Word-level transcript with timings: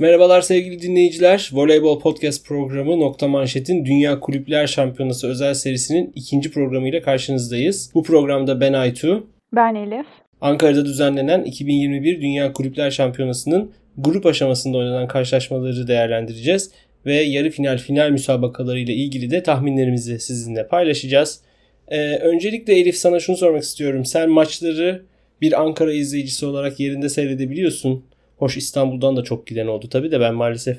Merhabalar 0.00 0.40
sevgili 0.40 0.82
dinleyiciler. 0.82 1.50
Voleybol 1.52 2.00
Podcast 2.00 2.46
programı 2.46 3.00
Nokta 3.00 3.28
Manşet'in 3.28 3.84
Dünya 3.84 4.20
Kulüpler 4.20 4.66
Şampiyonası 4.66 5.28
özel 5.28 5.54
serisinin 5.54 6.12
ikinci 6.14 6.50
programıyla 6.50 7.02
karşınızdayız. 7.02 7.90
Bu 7.94 8.02
programda 8.02 8.60
ben 8.60 8.72
Aytu. 8.72 9.26
Ben 9.52 9.74
Elif. 9.74 10.06
Ankara'da 10.40 10.84
düzenlenen 10.84 11.42
2021 11.44 12.20
Dünya 12.20 12.52
Kulüpler 12.52 12.90
Şampiyonası'nın 12.90 13.72
grup 13.96 14.26
aşamasında 14.26 14.78
oynanan 14.78 15.08
karşılaşmaları 15.08 15.88
değerlendireceğiz. 15.88 16.70
Ve 17.06 17.14
yarı 17.14 17.50
final 17.50 17.78
final 17.78 18.10
müsabakalarıyla 18.10 18.94
ilgili 18.94 19.30
de 19.30 19.42
tahminlerimizi 19.42 20.20
sizinle 20.20 20.66
paylaşacağız. 20.66 21.40
Ee, 21.88 22.16
öncelikle 22.16 22.74
Elif 22.74 22.96
sana 22.96 23.20
şunu 23.20 23.36
sormak 23.36 23.62
istiyorum. 23.62 24.04
Sen 24.04 24.30
maçları 24.30 25.02
bir 25.40 25.60
Ankara 25.62 25.92
izleyicisi 25.92 26.46
olarak 26.46 26.80
yerinde 26.80 27.08
seyredebiliyorsun. 27.08 28.04
Hoş 28.38 28.56
İstanbul'dan 28.56 29.16
da 29.16 29.24
çok 29.24 29.46
giden 29.46 29.66
oldu 29.66 29.88
tabii 29.90 30.10
de 30.10 30.20
ben 30.20 30.34
maalesef 30.34 30.78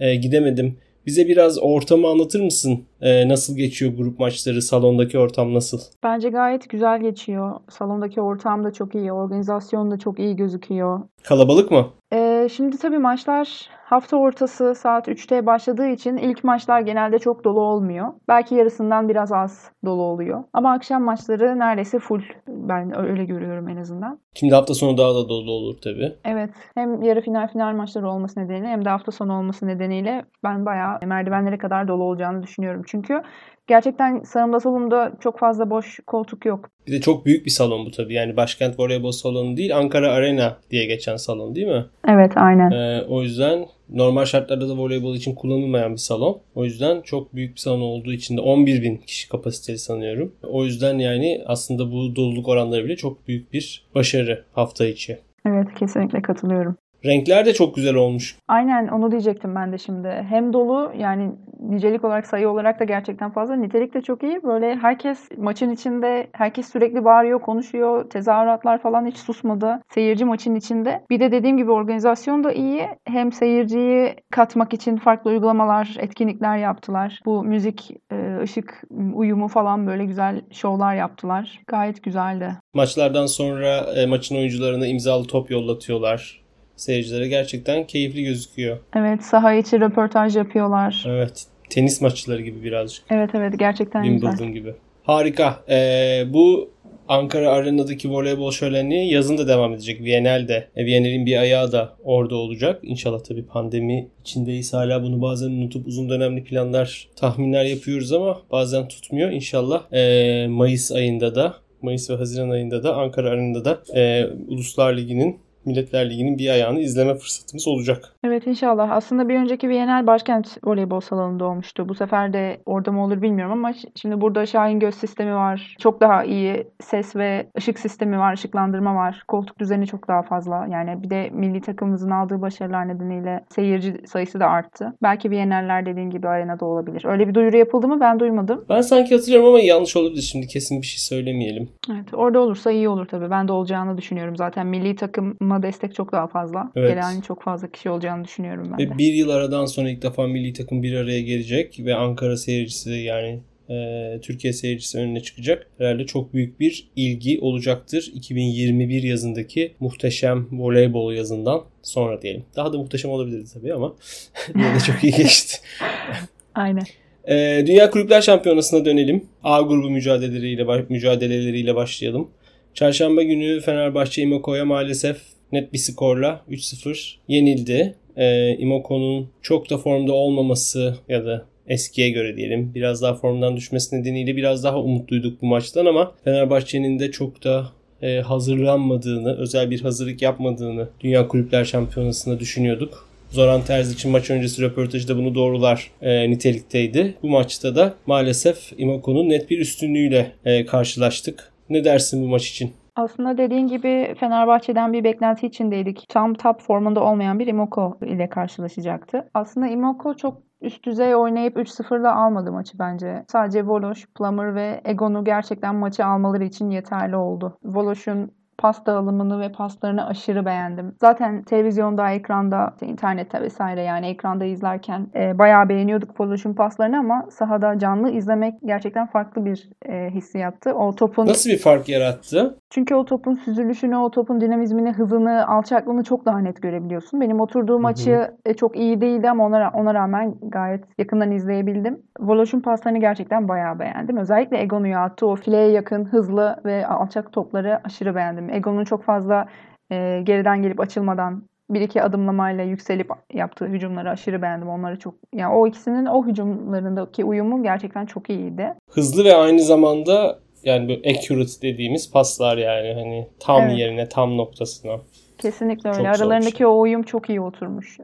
e, 0.00 0.14
gidemedim. 0.14 0.76
Bize 1.06 1.28
biraz 1.28 1.58
ortamı 1.58 2.08
anlatır 2.08 2.40
mısın? 2.40 2.84
E, 3.00 3.28
nasıl 3.28 3.56
geçiyor 3.56 3.92
grup 3.96 4.18
maçları? 4.18 4.62
Salondaki 4.62 5.18
ortam 5.18 5.54
nasıl? 5.54 5.78
Bence 6.02 6.28
gayet 6.28 6.70
güzel 6.70 7.00
geçiyor. 7.00 7.60
Salondaki 7.70 8.20
ortam 8.20 8.64
da 8.64 8.72
çok 8.72 8.94
iyi. 8.94 9.12
Organizasyon 9.12 9.90
da 9.90 9.98
çok 9.98 10.18
iyi 10.18 10.36
gözüküyor. 10.36 11.00
Kalabalık 11.24 11.70
mı? 11.70 11.86
Ee, 12.12 12.48
şimdi 12.52 12.78
tabii 12.78 12.98
maçlar 12.98 13.70
hafta 13.84 14.16
ortası 14.16 14.74
saat 14.74 15.08
3'te 15.08 15.46
başladığı 15.46 15.86
için 15.88 16.16
ilk 16.16 16.44
maçlar 16.44 16.80
genelde 16.80 17.18
çok 17.18 17.44
dolu 17.44 17.60
olmuyor. 17.60 18.06
Belki 18.28 18.54
yarısından 18.54 19.08
biraz 19.08 19.32
az 19.32 19.70
dolu 19.84 20.02
oluyor. 20.02 20.44
Ama 20.52 20.72
akşam 20.72 21.02
maçları 21.02 21.58
neredeyse 21.58 21.98
full. 21.98 22.22
Ben 22.48 22.98
öyle 22.98 23.24
görüyorum 23.24 23.68
en 23.68 23.76
azından. 23.76 24.20
Şimdi 24.34 24.54
hafta 24.54 24.74
sonu 24.74 24.98
daha 24.98 25.14
da 25.14 25.28
dolu 25.28 25.50
olur 25.50 25.76
tabii. 25.84 26.12
Evet. 26.24 26.50
Hem 26.74 27.02
yarı 27.02 27.20
final 27.20 27.48
final 27.48 27.74
maçları 27.74 28.08
olması 28.10 28.40
nedeniyle 28.40 28.66
hem 28.68 28.84
de 28.84 28.88
hafta 28.88 29.12
sonu 29.12 29.38
olması 29.38 29.66
nedeniyle 29.66 30.24
ben 30.44 30.66
bayağı 30.66 30.98
merdivenlere 31.06 31.58
kadar 31.58 31.88
dolu 31.88 32.02
olacağını 32.02 32.42
düşünüyorum. 32.42 32.82
Çünkü 32.86 33.22
gerçekten 33.66 34.20
sağımda 34.20 34.60
solumda 34.60 35.12
çok 35.20 35.38
fazla 35.38 35.70
boş 35.70 36.00
koltuk 36.06 36.46
yok. 36.46 36.70
Bir 36.86 36.92
de 36.92 37.00
çok 37.00 37.26
büyük 37.26 37.46
bir 37.46 37.50
salon 37.50 37.86
bu 37.86 37.90
tabii. 37.90 38.14
Yani 38.14 38.36
Başkent 38.36 38.80
Voleybol 38.80 39.12
Salonu 39.12 39.56
değil 39.56 39.76
Ankara 39.76 40.12
Arena 40.12 40.56
diye 40.70 40.86
geçen 40.86 41.16
salon 41.16 41.54
değil 41.54 41.66
mi? 41.66 41.86
Evet 42.08 42.32
aynen. 42.36 42.70
Ee, 42.70 43.04
o 43.08 43.22
yüzden 43.22 43.66
normal 43.88 44.24
şartlarda 44.24 44.68
da 44.68 44.76
voleybol 44.76 45.14
için 45.14 45.34
kullanılmayan 45.34 45.92
bir 45.92 45.98
salon. 45.98 46.40
O 46.54 46.64
yüzden 46.64 47.00
çok 47.00 47.34
büyük 47.34 47.54
bir 47.54 47.60
salon 47.60 47.80
olduğu 47.80 48.12
için 48.12 48.36
de 48.36 48.40
11 48.40 48.82
bin 48.82 48.96
kişi 48.96 49.28
kapasiteli 49.28 49.78
sanıyorum. 49.78 50.32
O 50.42 50.64
yüzden 50.64 50.98
yani 50.98 51.42
aslında 51.46 51.92
bu 51.92 52.16
doluluk 52.16 52.48
oranları 52.48 52.84
bile 52.84 52.96
çok 52.96 53.28
büyük 53.28 53.52
bir 53.52 53.86
başarı 53.94 54.44
hafta 54.52 54.86
içi. 54.86 55.18
Evet 55.46 55.66
kesinlikle 55.78 56.22
katılıyorum. 56.22 56.76
Renkler 57.06 57.46
de 57.46 57.52
çok 57.52 57.74
güzel 57.74 57.94
olmuş. 57.94 58.38
Aynen 58.48 58.88
onu 58.88 59.10
diyecektim 59.10 59.54
ben 59.54 59.72
de 59.72 59.78
şimdi. 59.78 60.08
Hem 60.28 60.52
dolu 60.52 60.92
yani 60.98 61.32
nicelik 61.60 62.04
olarak 62.04 62.26
sayı 62.26 62.48
olarak 62.48 62.80
da 62.80 62.84
gerçekten 62.84 63.30
fazla. 63.30 63.56
Nitelik 63.56 63.94
de 63.94 64.00
çok 64.00 64.22
iyi. 64.22 64.42
Böyle 64.42 64.76
herkes 64.76 65.28
maçın 65.36 65.70
içinde 65.70 66.26
herkes 66.32 66.72
sürekli 66.72 67.04
bağırıyor, 67.04 67.40
konuşuyor. 67.40 68.10
Tezahüratlar 68.10 68.82
falan 68.82 69.06
hiç 69.06 69.16
susmadı. 69.16 69.80
Seyirci 69.94 70.24
maçın 70.24 70.54
içinde. 70.54 71.02
Bir 71.10 71.20
de 71.20 71.32
dediğim 71.32 71.56
gibi 71.56 71.70
organizasyon 71.70 72.44
da 72.44 72.52
iyi. 72.52 72.88
Hem 73.04 73.32
seyirciyi 73.32 74.14
katmak 74.30 74.74
için 74.74 74.96
farklı 74.96 75.30
uygulamalar, 75.30 75.96
etkinlikler 75.98 76.58
yaptılar. 76.58 77.20
Bu 77.26 77.44
müzik, 77.44 77.90
e, 78.12 78.38
ışık 78.42 78.82
uyumu 79.14 79.48
falan 79.48 79.86
böyle 79.86 80.04
güzel 80.04 80.40
şovlar 80.50 80.94
yaptılar. 80.94 81.60
Gayet 81.66 82.02
güzeldi. 82.02 82.52
Maçlardan 82.74 83.26
sonra 83.26 83.76
e, 83.96 84.06
maçın 84.06 84.36
oyuncularına 84.36 84.86
imzalı 84.86 85.26
top 85.26 85.50
yollatıyorlar 85.50 86.45
seyircilere 86.76 87.28
gerçekten 87.28 87.86
keyifli 87.86 88.24
gözüküyor. 88.24 88.78
Evet 88.96 89.22
saha 89.22 89.54
içi 89.54 89.80
röportaj 89.80 90.36
yapıyorlar. 90.36 91.04
Evet 91.08 91.46
tenis 91.70 92.00
maçları 92.00 92.42
gibi 92.42 92.62
birazcık. 92.62 93.04
Evet 93.10 93.30
evet 93.34 93.58
gerçekten 93.58 94.02
Wimbledon 94.02 94.32
güzel. 94.32 94.48
gibi. 94.48 94.74
Harika. 95.02 95.64
Ee, 95.68 96.24
bu 96.28 96.70
Ankara 97.08 97.50
Arena'daki 97.50 98.10
voleybol 98.10 98.50
şölenliği 98.50 99.12
yazın 99.12 99.38
da 99.38 99.48
devam 99.48 99.72
edecek. 99.72 100.00
Viyanel'de. 100.00 100.68
E, 100.76 100.84
Viyanel'in 100.84 101.26
bir 101.26 101.36
ayağı 101.36 101.72
da 101.72 101.92
orada 102.04 102.36
olacak. 102.36 102.80
İnşallah 102.82 103.20
tabii 103.20 103.46
pandemi 103.46 104.08
içindeyiz. 104.20 104.72
Hala 104.72 105.02
bunu 105.02 105.22
bazen 105.22 105.50
unutup 105.50 105.86
uzun 105.86 106.08
dönemli 106.08 106.44
planlar, 106.44 107.08
tahminler 107.16 107.64
yapıyoruz 107.64 108.12
ama 108.12 108.42
bazen 108.52 108.88
tutmuyor. 108.88 109.30
İnşallah 109.30 109.92
e, 109.92 110.46
Mayıs 110.48 110.92
ayında 110.92 111.34
da 111.34 111.54
Mayıs 111.82 112.10
ve 112.10 112.14
Haziran 112.14 112.50
ayında 112.50 112.82
da 112.82 112.96
Ankara 112.96 113.30
Arena'da 113.30 113.64
da 113.64 113.98
e, 114.00 114.26
Uluslar 114.48 114.96
Ligi'nin 114.96 115.38
Milletler 115.66 116.10
Ligi'nin 116.10 116.38
bir 116.38 116.48
ayağını 116.48 116.80
izleme 116.80 117.14
fırsatımız 117.14 117.68
olacak. 117.68 118.15
Evet 118.26 118.46
inşallah. 118.46 118.90
Aslında 118.90 119.28
bir 119.28 119.34
önceki 119.34 119.68
Viyanel 119.68 120.06
Başkent 120.06 120.58
Voleybol 120.64 121.00
Salonu'nda 121.00 121.44
olmuştu. 121.44 121.88
Bu 121.88 121.94
sefer 121.94 122.32
de 122.32 122.60
orada 122.66 122.92
mı 122.92 123.04
olur 123.04 123.22
bilmiyorum 123.22 123.52
ama 123.52 123.72
şimdi 123.94 124.20
burada 124.20 124.46
Şahin 124.46 124.80
Göz 124.80 124.94
sistemi 124.94 125.34
var. 125.34 125.76
Çok 125.78 126.00
daha 126.00 126.24
iyi 126.24 126.66
ses 126.82 127.16
ve 127.16 127.46
ışık 127.58 127.78
sistemi 127.78 128.18
var, 128.18 128.34
ışıklandırma 128.34 128.94
var. 128.94 129.24
Koltuk 129.28 129.58
düzeni 129.58 129.86
çok 129.86 130.08
daha 130.08 130.22
fazla. 130.22 130.66
Yani 130.70 131.02
bir 131.02 131.10
de 131.10 131.30
milli 131.32 131.60
takımımızın 131.60 132.10
aldığı 132.10 132.42
başarılar 132.42 132.88
nedeniyle 132.88 133.44
seyirci 133.54 133.94
sayısı 134.06 134.40
da 134.40 134.46
arttı. 134.46 134.92
Belki 135.02 135.30
Viyaneller 135.30 135.86
dediğin 135.86 136.10
gibi 136.10 136.28
arenada 136.28 136.64
olabilir. 136.64 137.04
Öyle 137.04 137.28
bir 137.28 137.34
duyuru 137.34 137.56
yapıldı 137.56 137.88
mı 137.88 138.00
ben 138.00 138.20
duymadım. 138.20 138.64
Ben 138.68 138.80
sanki 138.80 139.14
hatırlıyorum 139.14 139.48
ama 139.48 139.60
yanlış 139.60 139.96
olabilir. 139.96 140.22
Şimdi 140.22 140.46
kesin 140.46 140.82
bir 140.82 140.86
şey 140.86 140.98
söylemeyelim. 140.98 141.68
Evet 141.92 142.14
orada 142.14 142.40
olursa 142.40 142.70
iyi 142.70 142.88
olur 142.88 143.06
tabii. 143.06 143.30
Ben 143.30 143.48
de 143.48 143.52
olacağını 143.52 143.98
düşünüyorum. 143.98 144.36
Zaten 144.36 144.66
milli 144.66 144.96
takıma 144.96 145.62
destek 145.62 145.94
çok 145.94 146.12
daha 146.12 146.26
fazla. 146.26 146.70
Evet. 146.76 146.90
Gelen 146.90 147.20
çok 147.20 147.42
fazla 147.42 147.68
kişi 147.68 147.90
olacağını 147.90 148.15
düşünüyorum 148.24 148.68
ben 148.72 148.78
de. 148.78 148.90
Ve 148.90 148.98
bir 148.98 149.12
yıl 149.12 149.30
aradan 149.30 149.66
sonra 149.66 149.90
ilk 149.90 150.02
defa 150.02 150.26
milli 150.26 150.52
takım 150.52 150.82
bir 150.82 150.94
araya 150.94 151.20
gelecek 151.20 151.80
ve 151.80 151.94
Ankara 151.94 152.36
seyircisi 152.36 152.90
yani 152.90 153.40
e, 153.70 154.18
Türkiye 154.22 154.52
seyircisi 154.52 154.98
önüne 154.98 155.20
çıkacak. 155.20 155.70
Herhalde 155.78 156.06
çok 156.06 156.34
büyük 156.34 156.60
bir 156.60 156.88
ilgi 156.96 157.40
olacaktır 157.40 158.10
2021 158.14 159.02
yazındaki 159.02 159.74
muhteşem 159.80 160.48
voleybol 160.52 161.12
yazından 161.12 161.62
sonra 161.82 162.22
diyelim. 162.22 162.44
Daha 162.56 162.72
da 162.72 162.78
muhteşem 162.78 163.10
olabilirdi 163.10 163.48
tabii 163.54 163.74
ama 163.74 163.94
yine 164.54 164.74
de 164.74 164.80
çok 164.86 165.04
iyi 165.04 165.12
geçti. 165.12 165.58
Aynen. 166.54 166.84
E, 167.28 167.64
Dünya 167.66 167.90
Kulüpler 167.90 168.22
Şampiyonası'na 168.22 168.84
dönelim. 168.84 169.24
A 169.42 169.60
grubu 169.62 169.90
mücadeleleriyle 169.90 170.84
mücadeleleriyle 170.88 171.74
başlayalım. 171.74 172.30
Çarşamba 172.74 173.22
günü 173.22 173.60
Fenerbahçe 173.60 174.22
İmako'ya 174.22 174.64
maalesef 174.64 175.16
net 175.52 175.72
bir 175.72 175.78
skorla 175.78 176.44
3-0 176.50 177.14
yenildi. 177.28 177.94
Ee, 178.16 178.56
Imoko'nun 178.58 179.28
çok 179.42 179.70
da 179.70 179.78
formda 179.78 180.12
olmaması 180.12 180.96
ya 181.08 181.26
da 181.26 181.44
eskiye 181.68 182.10
göre 182.10 182.36
diyelim 182.36 182.72
biraz 182.74 183.02
daha 183.02 183.14
formdan 183.14 183.56
düşmesi 183.56 184.00
nedeniyle 184.00 184.36
biraz 184.36 184.64
daha 184.64 184.80
umutluyduk 184.80 185.42
bu 185.42 185.46
maçtan 185.46 185.86
ama 185.86 186.12
Fenerbahçe'nin 186.24 186.98
de 186.98 187.10
çok 187.10 187.44
da 187.44 187.68
e, 188.02 188.20
hazırlanmadığını, 188.20 189.36
özel 189.38 189.70
bir 189.70 189.80
hazırlık 189.80 190.22
yapmadığını 190.22 190.88
Dünya 191.00 191.28
Kulüpler 191.28 191.64
Şampiyonası'nda 191.64 192.40
düşünüyorduk. 192.40 193.08
Zoran 193.30 193.64
Terzic'in 193.64 194.12
maç 194.12 194.30
öncesi 194.30 194.62
röportajda 194.62 195.16
bunu 195.16 195.34
doğrular 195.34 195.90
e, 196.02 196.30
nitelikteydi. 196.30 197.14
Bu 197.22 197.28
maçta 197.28 197.76
da 197.76 197.94
maalesef 198.06 198.72
Imoko'nun 198.78 199.28
net 199.28 199.50
bir 199.50 199.58
üstünlüğüyle 199.58 200.32
e, 200.44 200.66
karşılaştık. 200.66 201.52
Ne 201.70 201.84
dersin 201.84 202.22
bu 202.22 202.28
maç 202.28 202.48
için? 202.48 202.72
Aslında 202.96 203.38
dediğin 203.38 203.66
gibi 203.66 204.14
Fenerbahçe'den 204.20 204.92
bir 204.92 205.04
beklenti 205.04 205.46
içindeydik. 205.46 206.04
Tam 206.08 206.34
top 206.34 206.60
formunda 206.62 207.04
olmayan 207.04 207.38
bir 207.38 207.46
Imoko 207.46 207.98
ile 208.02 208.28
karşılaşacaktı. 208.28 209.30
Aslında 209.34 209.66
Imoko 209.66 210.14
çok 210.14 210.42
üst 210.60 210.84
düzey 210.84 211.14
oynayıp 211.16 211.56
3-0'la 211.56 212.14
almadı 212.14 212.52
maçı 212.52 212.78
bence. 212.78 213.24
Sadece 213.28 213.66
Voloş, 213.66 214.06
Plummer 214.18 214.54
ve 214.54 214.80
Egon'u 214.84 215.24
gerçekten 215.24 215.74
maçı 215.74 216.06
almaları 216.06 216.44
için 216.44 216.70
yeterli 216.70 217.16
oldu. 217.16 217.58
Voloş'un 217.64 218.32
pas 218.58 218.86
dağılımını 218.86 219.40
ve 219.40 219.52
paslarını 219.52 220.06
aşırı 220.06 220.46
beğendim. 220.46 220.94
Zaten 221.00 221.42
televizyonda, 221.42 222.10
ekranda, 222.10 222.74
internette 222.80 223.40
vesaire 223.40 223.82
yani 223.82 224.06
ekranda 224.06 224.44
izlerken 224.44 225.06
e, 225.14 225.38
bayağı 225.38 225.68
beğeniyorduk 225.68 226.14
Poluş'un 226.14 226.54
paslarını 226.54 226.98
ama 226.98 227.26
sahada 227.30 227.78
canlı 227.78 228.10
izlemek 228.10 228.54
gerçekten 228.64 229.06
farklı 229.06 229.44
bir 229.44 229.68
e, 229.88 230.10
hissiyattı. 230.10 230.74
O 230.74 230.94
topun 230.94 231.26
Nasıl 231.26 231.50
bir 231.50 231.58
fark 231.58 231.88
yarattı? 231.88 232.58
Çünkü 232.70 232.94
o 232.94 233.04
topun 233.04 233.34
süzülüşünü, 233.34 233.96
o 233.96 234.10
topun 234.10 234.40
dinamizmini, 234.40 234.92
hızını, 234.92 235.48
alçaklığını 235.48 236.04
çok 236.04 236.26
daha 236.26 236.38
net 236.38 236.62
görebiliyorsun. 236.62 237.20
Benim 237.20 237.40
oturduğum 237.40 237.84
açı 237.84 238.34
e, 238.46 238.54
çok 238.54 238.76
iyi 238.76 239.00
değildi 239.00 239.30
ama 239.30 239.46
ona, 239.46 239.70
ona 239.74 239.94
rağmen 239.94 240.34
gayet 240.42 240.84
yakından 240.98 241.30
izleyebildim. 241.30 242.02
Voloş'un 242.20 242.60
paslarını 242.60 242.98
gerçekten 242.98 243.48
bayağı 243.48 243.78
beğendim. 243.78 244.16
Özellikle 244.16 244.60
Egon'u 244.60 244.98
attığı 244.98 245.26
o 245.26 245.36
fileye 245.36 245.70
yakın, 245.70 246.04
hızlı 246.04 246.56
ve 246.64 246.86
alçak 246.86 247.32
topları 247.32 247.80
aşırı 247.84 248.14
beğendim. 248.14 248.45
Egon'un 248.48 248.84
çok 248.84 249.04
fazla 249.04 249.48
e, 249.90 250.20
geriden 250.24 250.62
gelip 250.62 250.80
açılmadan 250.80 251.42
bir 251.70 251.80
iki 251.80 252.02
adımlamayla 252.02 252.64
yükselip 252.64 253.10
yaptığı 253.34 253.66
hücumları 253.66 254.10
aşırı 254.10 254.42
beğendim. 254.42 254.68
Onları 254.68 254.98
çok 254.98 255.14
yani 255.34 255.54
o 255.54 255.66
ikisinin 255.66 256.06
o 256.06 256.26
hücumlarındaki 256.26 257.24
uyumu 257.24 257.62
gerçekten 257.62 258.06
çok 258.06 258.30
iyiydi. 258.30 258.74
Hızlı 258.90 259.24
ve 259.24 259.36
aynı 259.36 259.60
zamanda 259.60 260.38
yani 260.64 260.88
böyle 260.88 261.10
accurate 261.10 261.62
dediğimiz 261.62 262.12
paslar 262.12 262.56
yani 262.58 262.94
hani 262.94 263.28
tam 263.40 263.62
Evet. 263.62 263.78
yerine 263.78 264.08
tam 264.08 264.36
noktasına. 264.36 264.92
Kesinlikle 265.38 265.90
öyle. 265.90 265.98
Çok 266.12 266.20
Aralarındaki 266.20 266.66
o 266.66 266.80
uyum 266.80 267.02
çok 267.02 267.30
iyi 267.30 267.40
oturmuş. 267.40 267.98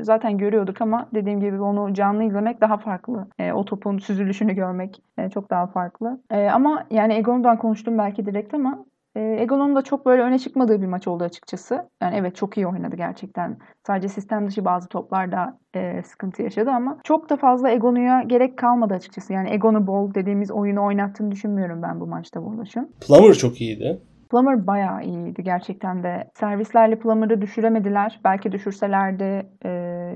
zaten 0.00 0.38
görüyorduk 0.38 0.80
ama 0.80 1.08
dediğim 1.14 1.40
gibi 1.40 1.60
onu 1.60 1.94
canlı 1.94 2.24
izlemek 2.24 2.60
daha 2.60 2.76
farklı. 2.76 3.26
O 3.54 3.64
topun 3.64 3.98
süzülüşünü 3.98 4.52
görmek 4.54 5.02
çok 5.34 5.50
daha 5.50 5.66
farklı. 5.66 6.20
Ama 6.52 6.86
yani 6.90 7.14
Egon'dan 7.14 7.58
konuştum 7.58 7.98
belki 7.98 8.26
direkt 8.26 8.54
ama 8.54 8.84
e, 9.16 9.42
Egon'un 9.42 9.76
da 9.76 9.82
çok 9.82 10.06
böyle 10.06 10.22
öne 10.22 10.38
çıkmadığı 10.38 10.82
bir 10.82 10.86
maç 10.86 11.08
oldu 11.08 11.24
açıkçası. 11.24 11.88
Yani 12.02 12.16
evet 12.16 12.36
çok 12.36 12.56
iyi 12.56 12.66
oynadı 12.66 12.96
gerçekten. 12.96 13.58
Sadece 13.86 14.08
sistem 14.08 14.46
dışı 14.46 14.64
bazı 14.64 14.88
toplarda 14.88 15.58
e, 15.74 16.02
sıkıntı 16.02 16.42
yaşadı 16.42 16.70
ama 16.70 16.98
çok 17.04 17.30
da 17.30 17.36
fazla 17.36 17.70
Egonu'ya 17.70 18.22
gerek 18.22 18.58
kalmadı 18.58 18.94
açıkçası. 18.94 19.32
Yani 19.32 19.50
Egonu 19.50 19.86
bol 19.86 20.14
dediğimiz 20.14 20.50
oyunu 20.50 20.84
oynattığını 20.84 21.30
düşünmüyorum 21.30 21.82
ben 21.82 22.00
bu 22.00 22.06
maçta 22.06 22.44
Borlaş'ın. 22.44 22.90
Plummer 23.06 23.34
çok 23.34 23.60
iyiydi. 23.60 24.00
Plummer 24.30 24.66
bayağı 24.66 25.04
iyiydi 25.04 25.44
gerçekten 25.44 26.02
de. 26.02 26.30
Servislerle 26.34 26.98
Plummer'ı 26.98 27.40
düşüremediler. 27.40 28.20
Belki 28.24 28.52
düşürselerdi 28.52 29.46
e, 29.64 29.70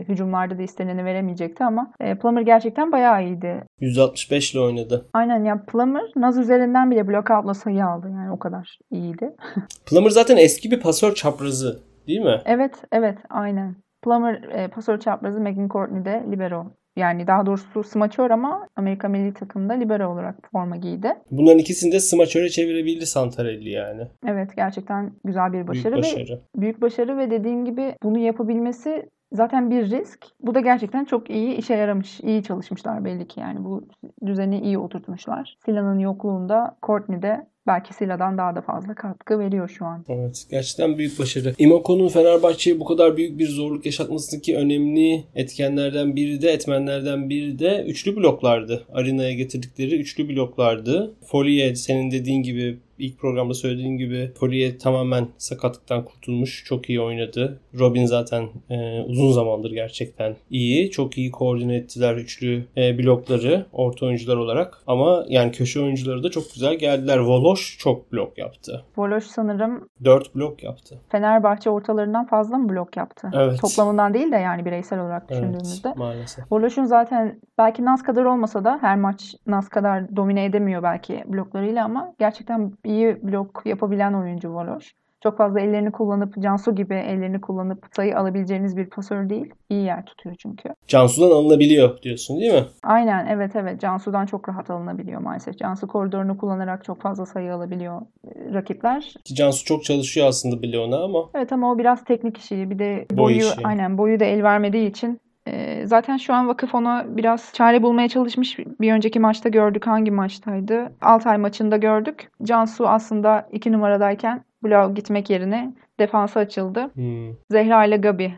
hücumlarda 0.09 0.59
da 0.59 0.63
isteneni 0.63 1.05
veremeyecekti 1.05 1.65
ama 1.65 1.93
e, 2.01 2.15
Plummer 2.15 2.43
gerçekten 2.43 2.93
bayağı 2.93 3.25
iyiydi. 3.25 3.65
165 3.81 4.53
ile 4.53 4.61
oynadı. 4.61 5.07
Aynen 5.13 5.45
ya 5.45 5.65
Plummer 5.65 6.11
Naz 6.17 6.39
üzerinden 6.39 6.91
bile 6.91 7.09
blok 7.09 7.31
out'la 7.31 7.55
sayı 7.55 7.87
aldı. 7.87 8.09
Yani 8.11 8.31
o 8.33 8.39
kadar 8.39 8.79
iyiydi. 8.91 9.31
Plummer 9.87 10.11
zaten 10.11 10.37
eski 10.37 10.71
bir 10.71 10.81
pasör 10.81 11.15
çaprazı 11.15 11.81
değil 12.07 12.21
mi? 12.21 12.41
Evet, 12.45 12.75
evet 12.93 13.19
aynen. 13.31 13.77
Plummer 14.03 14.43
e, 14.43 14.69
pasör 14.69 15.01
çaprazı, 15.01 15.41
Megan 15.41 15.69
Courtney 15.69 16.05
de 16.05 16.25
libero. 16.31 16.73
Yani 16.97 17.27
daha 17.27 17.47
doğrusu 17.47 17.85
smaçör 17.85 18.31
ama 18.31 18.69
Amerika 18.77 19.09
milli 19.09 19.35
takımda 19.35 19.73
libero 19.73 20.13
olarak 20.13 20.37
forma 20.53 20.77
giydi. 20.77 21.13
Bunların 21.31 21.59
ikisini 21.59 21.93
de 21.93 22.01
smaçöre 22.01 22.49
çevirebildi 22.49 23.07
Santarelli 23.07 23.71
yani. 23.71 24.03
Evet 24.27 24.57
gerçekten 24.57 25.13
güzel 25.25 25.53
bir 25.53 25.69
başarı. 25.69 25.93
Büyük 25.93 26.05
başarı. 26.05 26.41
Ve, 26.57 26.61
büyük 26.61 26.81
başarı 26.83 27.19
ve 27.19 27.31
dediğim 27.31 27.65
gibi 27.65 27.95
bunu 28.03 28.19
yapabilmesi 28.19 29.09
zaten 29.33 29.71
bir 29.71 29.91
risk. 29.91 30.27
Bu 30.41 30.55
da 30.55 30.61
gerçekten 30.61 31.05
çok 31.05 31.31
iyi 31.31 31.55
işe 31.55 31.75
yaramış. 31.75 32.21
İyi 32.21 32.43
çalışmışlar 32.43 33.05
belli 33.05 33.29
ki 33.29 33.41
yani 33.41 33.65
bu 33.65 33.89
düzeni 34.27 34.61
iyi 34.61 34.79
oturtmuşlar. 34.79 35.57
Sila'nın 35.65 35.99
yokluğunda 35.99 36.77
Courtney 36.83 37.23
de 37.23 37.47
belki 37.67 37.95
Sila'dan 37.95 38.39
daha 38.39 38.57
da 38.57 38.61
fazla 38.61 38.95
katkı 38.95 39.39
veriyor 39.39 39.69
şu 39.69 39.85
an. 39.87 40.05
Evet 40.09 40.47
gerçekten 40.51 40.99
büyük 40.99 41.19
başarı. 41.19 41.55
Imoko'nun 41.59 42.09
Fenerbahçe'ye 42.09 42.81
bu 42.81 42.85
kadar 42.85 43.17
büyük 43.17 43.39
bir 43.39 43.49
zorluk 43.49 43.87
yaşatmasındaki 43.87 44.57
önemli 44.57 45.25
etkenlerden 45.35 46.17
biri 46.17 46.43
de 46.43 46.51
etmenlerden 46.51 47.31
biri 47.31 47.59
de 47.59 47.85
üçlü 47.89 48.17
bloklardı. 48.17 48.87
Arena'ya 48.93 49.33
getirdikleri 49.33 50.01
üçlü 50.01 50.29
bloklardı. 50.29 51.15
Folie 51.27 51.75
senin 51.75 52.11
dediğin 52.11 52.43
gibi 52.43 52.79
ilk 53.01 53.19
programda 53.19 53.55
söylediğin 53.55 53.97
gibi 53.97 54.33
Folie 54.41 54.79
tamamen 54.79 55.29
sakatlıktan 55.39 56.05
kurtulmuş. 56.05 56.65
Çok 56.67 56.91
iyi 56.91 57.01
oynadı. 57.01 57.61
Robin 57.79 58.07
zaten 58.07 58.49
e, 58.71 59.01
uzun 59.01 59.33
zamandır 59.33 59.71
gerçekten 59.71 60.37
iyi. 60.51 60.91
Çok 60.91 61.19
iyi 61.19 61.31
koordine 61.31 61.77
ettiler 61.77 62.17
üçlü 62.17 62.65
e, 62.77 62.99
blokları 62.99 63.67
orta 63.73 64.07
oyuncular 64.07 64.37
olarak. 64.37 64.83
Ama 64.87 65.25
yani 65.29 65.53
köşe 65.53 65.81
oyuncuları 65.81 66.23
da 66.23 66.31
çok 66.31 66.55
güzel 66.55 66.75
geldiler. 66.75 67.19
Voloş 67.19 67.79
çok 67.79 68.13
blok 68.13 68.39
yaptı. 68.39 68.85
Voloş 68.97 69.25
sanırım 69.25 69.89
4 70.05 70.35
blok 70.35 70.63
yaptı. 70.63 71.01
Fenerbahçe 71.09 71.71
ortalarından 71.71 72.27
fazla 72.27 72.59
mı 72.59 72.69
blok 72.69 72.97
yaptı? 72.97 73.31
Evet. 73.35 73.61
Toplamından 73.61 74.15
değil 74.15 74.33
de 74.33 74.37
yani 74.37 74.65
bireysel 74.65 75.01
olarak 75.01 75.31
düşündüğümüzde. 75.31 75.89
Evet, 75.89 75.99
maalesef. 75.99 76.53
Voloş'un 76.53 76.85
zaten 76.85 77.41
belki 77.59 77.85
Naz 77.85 78.03
kadar 78.03 78.25
olmasa 78.25 78.65
da 78.65 78.79
her 78.81 78.97
maç 78.97 79.35
Naz 79.47 79.69
kadar 79.69 80.17
domine 80.17 80.45
edemiyor 80.45 80.83
belki 80.83 81.25
bloklarıyla 81.27 81.85
ama 81.85 82.15
gerçekten 82.19 82.73
iyi 82.91 83.19
blok 83.23 83.63
yapabilen 83.65 84.13
oyuncu 84.13 84.51
Voloş. 84.55 84.95
Çok 85.23 85.39
fazla 85.39 85.61
ellerini 85.61 85.93
kullanıp 85.93 86.43
Cansu 86.43 86.75
gibi 86.75 86.95
ellerini 86.95 87.41
kullanıp 87.41 87.87
sayı 87.97 88.19
alabileceğiniz 88.19 88.77
bir 88.77 88.87
pasör 88.91 89.29
değil. 89.29 89.55
İyi 89.71 89.85
yer 89.85 90.05
tutuyor 90.05 90.37
çünkü. 90.39 90.69
Cansu'dan 90.87 91.31
alınabiliyor 91.31 92.03
diyorsun 92.03 92.41
değil 92.41 92.53
mi? 92.55 92.65
Aynen 92.83 93.27
evet 93.27 93.57
evet 93.57 93.81
Cansu'dan 93.81 94.27
çok 94.27 94.49
rahat 94.49 94.71
alınabiliyor 94.71 95.21
maalesef. 95.21 95.59
Cansu 95.59 95.89
koridorunu 95.89 96.39
kullanarak 96.39 96.85
çok 96.85 97.03
fazla 97.03 97.27
sayı 97.27 97.55
alabiliyor 97.55 98.01
e, 98.25 98.55
rakipler. 98.55 99.15
Ki 99.25 99.35
Cansu 99.35 99.65
çok 99.65 99.85
çalışıyor 99.85 100.27
aslında 100.27 100.63
Bleon'a 100.63 101.05
ama. 101.05 101.19
Evet 101.35 101.53
ama 101.53 101.73
o 101.73 101.79
biraz 101.79 102.05
teknik 102.05 102.39
işi. 102.39 102.71
Bir 102.71 102.79
de 102.79 103.07
Boy 103.11 103.17
boyu 103.19 103.37
işi. 103.37 103.61
aynen 103.65 103.99
boyu 103.99 104.21
da 104.21 104.25
el 104.25 104.43
vermediği 104.43 104.91
için 104.91 105.21
e, 105.53 105.87
zaten 105.87 106.17
şu 106.17 106.35
an 106.35 106.49
vakıf 106.49 106.75
ona 106.75 107.05
biraz 107.09 107.53
çare 107.53 107.83
bulmaya 107.83 108.09
çalışmış. 108.09 108.59
Bir 108.59 108.93
önceki 108.93 109.21
maçta 109.21 109.49
gördük. 109.49 109.87
Hangi 109.87 110.11
maçtaydı? 110.11 110.93
Altay 111.03 111.39
maçında 111.39 111.77
gördük. 111.77 112.31
Cansu 112.43 112.89
aslında 112.89 113.49
iki 113.53 113.73
numaradayken 113.73 114.45
bloğa 114.63 114.89
gitmek 114.89 115.31
yerine 115.31 115.73
defansa 116.01 116.41
açıldı. 116.41 116.91
Hmm. 116.95 117.35
Zehra 117.51 117.85
ile 117.85 117.97
Gabi, 117.97 118.35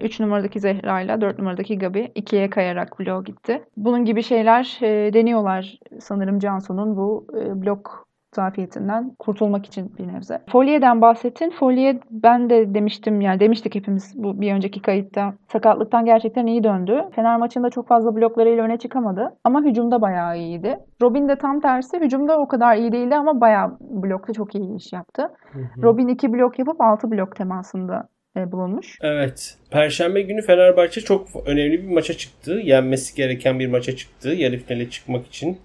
3 0.00 0.20
numaradaki 0.20 0.60
Zehra 0.60 1.00
ile 1.00 1.20
4 1.20 1.38
numaradaki 1.38 1.78
Gabi 1.78 2.12
ikiye 2.14 2.50
kayarak 2.50 3.00
bloğa 3.00 3.22
gitti. 3.22 3.62
Bunun 3.76 4.04
gibi 4.04 4.22
şeyler 4.22 4.78
e, 4.82 5.12
deniyorlar 5.12 5.78
sanırım 6.00 6.38
Cansu'nun 6.38 6.96
bu 6.96 7.26
e, 7.40 7.62
blok 7.62 8.05
zafiyetinden 8.36 9.12
kurtulmak 9.18 9.66
için 9.66 9.92
bir 9.98 10.08
nebze. 10.08 10.42
Folye'den 10.48 11.00
bahsettin. 11.00 11.50
Folye 11.50 12.00
ben 12.10 12.50
de 12.50 12.74
demiştim 12.74 13.20
yani 13.20 13.40
demiştik 13.40 13.74
hepimiz 13.74 14.12
bu 14.16 14.40
bir 14.40 14.52
önceki 14.52 14.82
kayıtta. 14.82 15.34
Sakatlıktan 15.52 16.04
gerçekten 16.04 16.46
iyi 16.46 16.64
döndü. 16.64 17.04
Fener 17.14 17.36
maçında 17.36 17.70
çok 17.70 17.88
fazla 17.88 18.16
bloklarıyla 18.16 18.64
öne 18.64 18.78
çıkamadı 18.78 19.36
ama 19.44 19.62
hücumda 19.62 20.00
bayağı 20.00 20.38
iyiydi. 20.38 20.78
Robin 21.02 21.28
de 21.28 21.36
tam 21.38 21.60
tersi 21.60 22.00
hücumda 22.00 22.38
o 22.38 22.48
kadar 22.48 22.76
iyi 22.76 22.92
değildi 22.92 23.14
ama 23.16 23.40
bayağı 23.40 23.76
blokta 23.80 24.32
çok 24.32 24.54
iyi 24.54 24.76
iş 24.76 24.92
yaptı. 24.92 25.22
Hı 25.52 25.58
hı. 25.58 25.82
Robin 25.82 26.08
2 26.08 26.32
blok 26.32 26.58
yapıp 26.58 26.80
6 26.80 27.10
blok 27.10 27.36
temasında 27.36 28.08
e, 28.36 28.52
bulunmuş. 28.52 28.98
Evet. 29.00 29.58
Perşembe 29.70 30.22
günü 30.22 30.42
Fenerbahçe 30.42 31.00
çok 31.00 31.28
önemli 31.46 31.82
bir 31.82 31.94
maça 31.94 32.14
çıktı. 32.14 32.52
Yenmesi 32.64 33.16
gereken 33.16 33.58
bir 33.58 33.66
maça 33.66 33.96
çıktı. 33.96 34.28
Yarı 34.28 34.56
finale 34.56 34.90
çıkmak 34.90 35.26
için. 35.26 35.58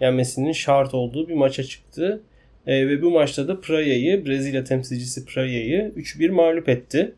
Yenmesinin 0.00 0.52
şart 0.52 0.94
olduğu 0.94 1.28
bir 1.28 1.34
maça 1.34 1.62
çıktı. 1.62 2.22
E, 2.66 2.88
ve 2.88 3.02
bu 3.02 3.10
maçta 3.10 3.48
da 3.48 3.60
Praia'yı, 3.60 4.26
Brezilya 4.26 4.64
temsilcisi 4.64 5.24
Praia'yı 5.24 5.92
3-1 5.96 6.30
mağlup 6.30 6.68
etti. 6.68 7.14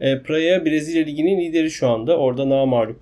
E, 0.00 0.22
Praia 0.22 0.64
Brezilya 0.64 1.04
Ligi'nin 1.04 1.40
lideri 1.40 1.70
şu 1.70 1.88
anda. 1.88 2.18
Orada 2.18 2.48
namağlup 2.48 3.00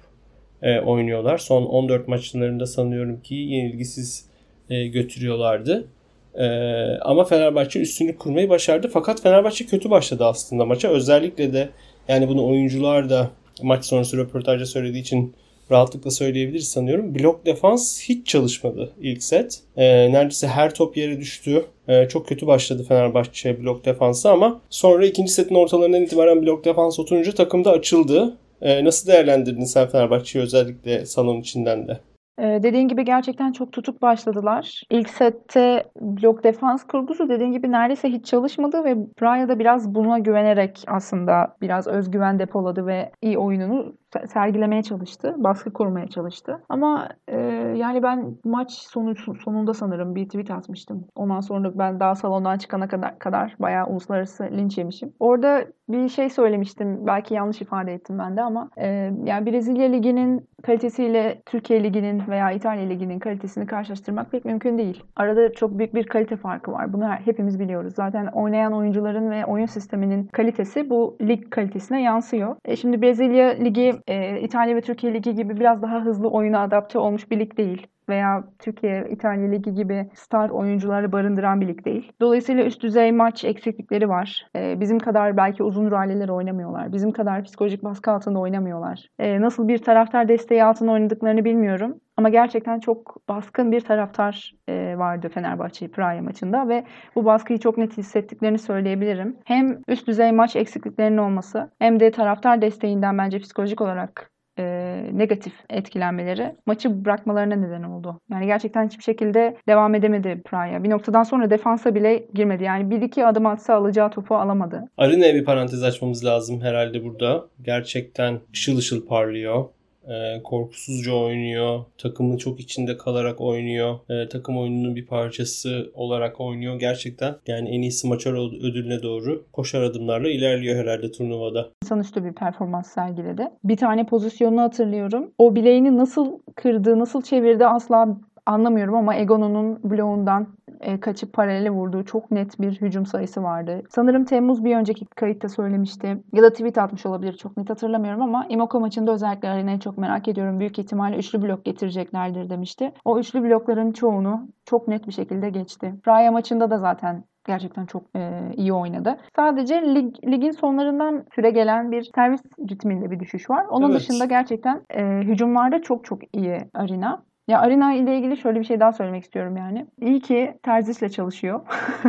e, 0.63 0.81
oynuyorlar. 0.81 1.39
Son 1.39 1.63
14 1.63 2.09
maçlarında 2.09 2.67
sanıyorum 2.67 3.21
ki 3.23 3.35
yenilgisiz 3.35 4.27
e, 4.71 4.87
götürüyorlardı. 4.87 5.89
Ee, 6.35 6.99
ama 7.01 7.25
Fenerbahçe 7.25 7.81
üstünlük 7.81 8.19
kurmayı 8.19 8.49
başardı. 8.49 8.91
Fakat 8.93 9.23
Fenerbahçe 9.23 9.67
kötü 9.67 9.91
başladı 9.91 10.25
aslında 10.25 10.65
maça. 10.65 10.89
Özellikle 10.89 11.53
de 11.53 11.69
yani 12.09 12.29
bunu 12.29 12.47
oyuncular 12.47 13.11
da 13.11 13.31
maç 13.63 13.85
sonrası 13.85 14.17
röportajda 14.17 14.67
söylediği 14.67 15.03
için 15.03 15.35
rahatlıkla 15.71 16.11
söyleyebiliriz 16.11 16.69
sanıyorum. 16.69 17.15
Blok 17.15 17.47
defans 17.47 18.01
hiç 18.01 18.27
çalışmadı 18.27 18.93
ilk 19.01 19.23
set. 19.23 19.61
Ee, 19.77 20.13
neredeyse 20.13 20.49
her 20.49 20.75
top 20.75 20.97
yere 20.97 21.19
düştü. 21.19 21.65
Ee, 21.89 22.09
çok 22.09 22.29
kötü 22.29 22.47
başladı 22.47 22.85
Fenerbahçe 22.89 23.63
blok 23.63 23.85
defansı 23.85 24.31
ama 24.31 24.61
sonra 24.71 25.07
ikinci 25.07 25.33
setin 25.33 25.55
ortalarından 25.55 26.03
itibaren 26.03 26.43
blok 26.43 26.65
defans 26.65 26.99
oturunca 26.99 27.33
takımda 27.33 27.71
açıldı. 27.71 28.37
Ee, 28.63 28.85
nasıl 28.85 29.09
değerlendirdin 29.09 29.65
sen 29.65 29.89
Fenerbahçe'yi 29.89 30.45
özellikle 30.45 31.07
salon 31.07 31.41
içinden 31.41 31.89
de? 31.89 32.01
Dediğin 32.39 32.89
gibi 32.89 33.05
gerçekten 33.05 33.53
çok 33.53 33.73
tutuk 33.73 34.03
başladılar. 34.03 34.83
İlk 34.91 35.11
sette 35.11 35.85
blok 36.01 36.45
defans 36.45 36.85
kurgusu 36.85 37.29
dediğin 37.29 37.53
gibi 37.53 37.73
neredeyse 37.73 38.09
hiç 38.09 38.27
çalışmadı 38.27 38.85
ve 38.85 38.97
Praia 39.17 39.49
da 39.49 39.59
biraz 39.59 39.95
buna 39.95 40.19
güvenerek 40.19 40.85
aslında 40.87 41.57
biraz 41.61 41.87
özgüven 41.87 42.39
depoladı 42.39 42.87
ve 42.87 43.11
iyi 43.23 43.39
oyununu 43.39 43.95
sergilemeye 44.27 44.83
çalıştı. 44.83 45.35
Baskı 45.37 45.73
kurmaya 45.73 46.07
çalıştı. 46.07 46.63
Ama 46.69 47.09
e, 47.29 47.39
yani 47.77 48.03
ben 48.03 48.37
maç 48.45 48.73
sonu, 48.73 49.15
sonunda 49.45 49.75
sanırım 49.75 50.15
bir 50.15 50.25
tweet 50.25 50.51
atmıştım. 50.51 51.05
Ondan 51.17 51.41
sonra 51.41 51.79
ben 51.79 52.01
daha 52.01 52.15
salondan 52.15 52.59
çıkana 52.59 52.89
kadar, 52.89 53.19
kadar 53.19 53.57
bayağı 53.59 53.87
uluslararası 53.87 54.45
linç 54.45 54.79
yemişim. 54.79 55.13
Orada 55.21 55.65
bir 55.89 56.09
şey 56.09 56.31
söylemiştim. 56.31 57.07
Belki 57.07 57.35
yanlış 57.35 57.63
ifade 57.63 57.93
ettim 57.93 58.19
ben 58.19 58.37
de 58.37 58.43
ama 58.43 58.71
e, 58.77 58.87
yani 59.25 59.47
Brezilya 59.47 59.89
Ligi'nin 59.89 60.49
kalitesiyle 60.63 61.43
Türkiye 61.47 61.85
Ligi'nin 61.85 62.23
veya 62.29 62.51
İtalya 62.51 62.89
Ligi'nin 62.89 63.19
kalitesini 63.19 63.67
karşılaştırmak 63.67 64.31
pek 64.31 64.45
mümkün 64.45 64.79
değil. 64.79 65.05
Arada 65.17 65.53
çok 65.53 65.79
büyük 65.79 65.95
bir 65.95 66.07
kalite 66.07 66.37
farkı 66.37 66.73
var. 66.73 66.93
Bunu 66.93 67.09
hepimiz 67.09 67.61
biliyoruz. 67.61 67.95
Zaten 67.95 68.27
oynayan 68.27 68.73
oyuncuların 68.73 69.31
ve 69.31 69.47
oyun 69.47 69.67
sisteminin 69.67 70.27
kalitesi 70.27 70.91
bu 70.91 71.17
lig 71.23 71.51
kalitesine 71.51 72.03
yansıyor. 72.03 72.57
E 72.65 72.77
şimdi 72.77 73.03
Brezilya 73.03 73.49
Ligi, 73.49 73.95
e, 74.07 74.41
İtalya 74.41 74.77
ve 74.77 74.81
Türkiye 74.81 75.15
Ligi 75.15 75.35
gibi 75.35 75.61
biraz 75.61 75.83
daha 75.83 76.05
hızlı 76.05 76.29
oyuna 76.31 76.63
adapte 76.63 76.99
olmuş 76.99 77.31
bir 77.31 77.41
lig 77.41 77.57
değil. 77.57 77.87
veya 78.09 78.45
Türkiye, 78.59 79.09
İtalya 79.11 79.51
Ligi 79.51 79.75
gibi 79.75 80.11
star 80.15 80.51
oyuncuları 80.51 81.13
barındıran 81.13 81.61
bir 81.61 81.69
lig 81.69 81.85
değil. 81.85 82.13
Dolayısıyla 82.21 82.65
üst 82.65 82.83
düzey 82.83 83.13
maç 83.13 83.45
eksiklikleri 83.45 84.09
var. 84.09 84.47
Ee, 84.57 84.81
bizim 84.81 84.99
kadar 84.99 85.37
belki 85.37 85.63
uzun 85.63 85.91
ralliler 85.91 86.29
oynamıyorlar. 86.29 86.93
Bizim 86.93 87.13
kadar 87.13 87.45
psikolojik 87.45 87.85
baskı 87.85 88.11
altında 88.11 88.39
oynamıyorlar. 88.39 89.09
Ee, 89.19 89.41
nasıl 89.41 89.69
bir 89.69 89.79
taraftar 89.79 90.29
desteği 90.29 90.65
altında 90.65 90.93
oynadıklarını 90.93 91.45
bilmiyorum. 91.45 92.01
Ama 92.19 92.29
gerçekten 92.29 92.81
çok 92.81 93.29
baskın 93.29 93.73
bir 93.73 93.81
taraftar 93.81 94.55
e, 94.69 94.99
vardı 94.99 95.29
Fenerbahçe 95.35 95.89
Praia 95.89 96.23
maçında 96.23 96.69
ve 96.69 96.85
bu 97.15 97.25
baskıyı 97.25 97.59
çok 97.59 97.79
net 97.79 97.97
hissettiklerini 97.97 98.59
söyleyebilirim. 98.59 99.37
Hem 99.45 99.81
üst 99.89 100.07
düzey 100.07 100.33
maç 100.33 100.57
eksikliklerinin 100.57 101.17
olması 101.17 101.71
hem 101.79 102.01
de 102.01 102.11
taraftar 102.11 102.63
desteğinden 102.63 103.19
bence 103.19 103.39
psikolojik 103.39 103.81
olarak 103.81 104.31
e, 104.59 104.65
negatif 105.13 105.53
etkilenmeleri 105.71 106.55
maçı 106.67 107.05
bırakmalarına 107.05 107.55
neden 107.55 107.83
oldu. 107.83 108.21
Yani 108.31 108.47
gerçekten 108.47 108.87
hiçbir 108.87 109.03
şekilde 109.03 109.57
devam 109.69 109.95
edemedi 109.95 110.43
Praia. 110.45 110.85
Bir 110.85 110.91
noktadan 110.91 111.23
sonra 111.23 111.51
defansa 111.51 111.95
bile 111.95 112.27
girmedi. 112.35 112.65
Yani 112.65 112.91
bir 112.91 113.03
iki 113.03 113.27
adım 113.27 113.47
atsa 113.47 113.75
alacağı 113.75 114.11
topu 114.11 114.37
alamadı. 114.37 114.85
Arina'ya 114.97 115.35
bir 115.35 115.45
parantez 115.45 115.83
açmamız 115.83 116.25
lazım 116.25 116.61
herhalde 116.61 117.05
burada. 117.05 117.45
Gerçekten 117.63 118.41
ışıl 118.53 118.79
ışıl 118.79 119.07
parlıyor. 119.07 119.65
E, 120.09 120.43
korkusuzca 120.43 121.13
oynuyor. 121.13 121.85
Takımın 121.99 122.37
çok 122.37 122.61
içinde 122.61 122.97
kalarak 122.97 123.41
oynuyor. 123.41 123.99
E, 124.09 124.29
takım 124.29 124.59
oyununun 124.59 124.97
bir 124.97 125.07
parçası 125.07 125.91
olarak 125.95 126.41
oynuyor. 126.41 126.79
Gerçekten 126.79 127.35
yani 127.47 127.69
en 127.69 127.83
iyisi 127.83 128.09
maçar 128.09 128.33
ödülüne 128.69 129.03
doğru 129.03 129.45
koşar 129.53 129.83
adımlarla 129.83 130.29
ilerliyor 130.31 130.77
herhalde 130.77 131.11
turnuvada. 131.11 131.69
İnsanüstü 131.83 132.25
bir 132.25 132.33
performans 132.33 132.87
sergiledi. 132.87 133.49
Bir 133.65 133.77
tane 133.77 134.07
pozisyonunu 134.07 134.61
hatırlıyorum. 134.61 135.31
O 135.39 135.55
bileğini 135.55 135.97
nasıl 135.97 136.39
kırdı, 136.57 136.99
nasıl 136.99 137.23
çevirdi 137.23 137.67
asla 137.67 138.19
anlamıyorum 138.47 138.95
ama 138.95 139.17
Egon'un 139.17 139.91
bloğundan 139.91 140.58
e, 140.81 141.01
kaçıp 141.01 141.33
paralele 141.33 141.71
vurduğu 141.71 142.05
çok 142.05 142.31
net 142.31 142.61
bir 142.61 142.81
hücum 142.81 143.07
sayısı 143.07 143.43
vardı. 143.43 143.83
Sanırım 143.91 144.25
Temmuz 144.25 144.65
bir 144.65 144.77
önceki 144.77 145.07
kayıtta 145.07 145.49
söylemişti. 145.49 146.23
Ya 146.33 146.43
da 146.43 146.51
tweet 146.53 146.79
atmış 146.79 147.07
olabilir 147.07 147.33
çok 147.33 147.57
net 147.57 147.71
hatırlamıyorum 147.71 148.23
ama 148.23 148.47
Imoko 148.49 148.81
maçında 148.81 149.13
özellikle 149.13 149.49
arenayı 149.49 149.79
çok 149.79 149.99
merak 149.99 150.29
ediyorum. 150.29 150.61
Büyük 150.61 150.79
ihtimalle 150.79 151.17
üçlü 151.17 151.43
blok 151.43 151.65
getireceklerdir 151.65 152.51
demişti. 152.51 152.93
O 153.05 153.19
üçlü 153.19 153.43
blokların 153.43 153.93
çoğunu 153.93 154.49
çok 154.65 154.89
net 154.89 155.07
bir 155.07 155.13
şekilde 155.13 155.51
geçti. 155.51 155.95
Raya 156.09 156.33
maçında 156.33 156.71
da 156.71 156.79
zaten 156.79 157.25
gerçekten 157.49 157.87
çok 157.87 158.03
e, 158.17 158.41
iyi 158.57 158.73
oynadı. 158.73 159.17
Sadece 159.37 159.95
lig, 159.95 160.15
ligin 160.25 160.51
sonlarından 160.51 161.25
süre 161.35 161.51
gelen 161.51 161.93
bir 161.93 162.11
servis 162.15 162.43
ritminde 162.71 163.11
bir 163.11 163.21
düşüş 163.21 163.51
var. 163.51 163.67
Onun 163.71 163.91
evet. 163.91 164.01
dışında 164.01 164.25
gerçekten 164.25 164.83
e, 164.91 165.03
hücumlarda 165.05 165.83
çok 165.83 166.05
çok 166.05 166.37
iyi 166.37 166.59
Arena. 166.75 167.23
Ya 167.49 167.61
Arena 167.61 167.95
ile 167.95 168.19
ilgili 168.19 168.37
şöyle 168.37 168.61
bir 168.61 168.65
şey 168.65 168.81
daha 168.81 168.93
söylemek 168.93 169.25
istiyorum 169.25 169.57
yani. 169.57 169.87
İyi 170.01 170.21
ki 170.21 170.59
Terzis'le 170.63 171.13
çalışıyor. 171.13 171.61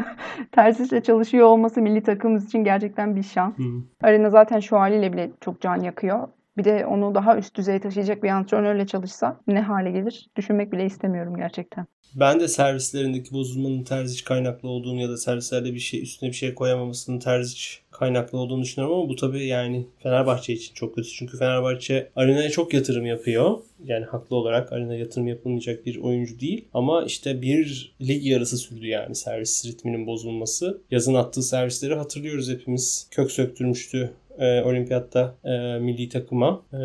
Terzis'le 0.52 1.04
çalışıyor 1.04 1.48
olması 1.48 1.82
milli 1.82 2.04
takımımız 2.04 2.46
için 2.46 2.64
gerçekten 2.64 3.16
bir 3.16 3.24
şans. 3.24 3.58
Hı. 3.58 3.64
Arena 4.02 4.30
zaten 4.30 4.60
şu 4.60 4.80
haliyle 4.80 5.14
bile 5.14 5.32
çok 5.42 5.62
can 5.62 5.76
yakıyor. 5.82 6.28
Bir 6.60 6.64
de 6.64 6.86
onu 6.86 7.16
daha 7.16 7.38
üst 7.38 7.56
düzeye 7.56 7.80
taşıyacak 7.80 8.24
bir 8.24 8.30
antrenörle 8.30 8.88
çalışsa 8.88 9.40
ne 9.48 9.62
hale 9.62 9.92
gelir? 9.92 10.30
Düşünmek 10.36 10.72
bile 10.72 10.86
istemiyorum 10.86 11.36
gerçekten. 11.38 11.86
Ben 12.16 12.40
de 12.40 12.48
servislerindeki 12.48 13.34
bozulmanın 13.34 13.84
terziç 13.84 14.24
kaynaklı 14.24 14.70
olduğunu 14.70 15.02
ya 15.02 15.10
da 15.10 15.18
servislerde 15.18 15.74
bir 15.74 15.80
şey 15.80 16.02
üstüne 16.02 16.30
bir 16.30 16.36
şey 16.36 16.54
koyamamasının 16.54 17.20
terziç 17.20 17.82
kaynaklı 17.92 18.38
olduğunu 18.38 18.62
düşünüyorum 18.62 18.98
ama 18.98 19.10
bu 19.10 19.16
tabii 19.16 19.46
yani 19.46 19.88
Fenerbahçe 20.04 20.54
için 20.54 20.74
çok 20.74 20.96
kötü. 20.96 21.10
Çünkü 21.10 21.38
Fenerbahçe 21.38 22.10
arenaya 22.16 22.50
çok 22.50 22.74
yatırım 22.74 23.06
yapıyor. 23.06 23.58
Yani 23.84 24.06
haklı 24.06 24.36
olarak 24.36 24.74
arena 24.74 24.96
yatırım 24.96 25.28
yapılmayacak 25.28 25.86
bir 25.86 25.98
oyuncu 25.98 26.40
değil. 26.40 26.66
Ama 26.74 27.04
işte 27.04 27.42
bir 27.42 27.96
lig 28.02 28.26
yarısı 28.26 28.58
sürdü 28.58 28.88
yani 28.88 29.16
servis 29.16 29.66
ritminin 29.66 30.08
bozulması. 30.08 30.82
Yazın 30.92 31.14
attığı 31.14 31.44
servisleri 31.44 31.96
hatırlıyoruz 31.96 32.50
hepimiz. 32.50 33.08
Kök 33.12 33.32
söktürmüştü 33.32 34.14
e, 34.40 34.62
olimpiyatta 34.62 35.36
e, 35.44 35.80
milli 35.80 36.10
takıma. 36.10 36.66
E, 36.74 36.78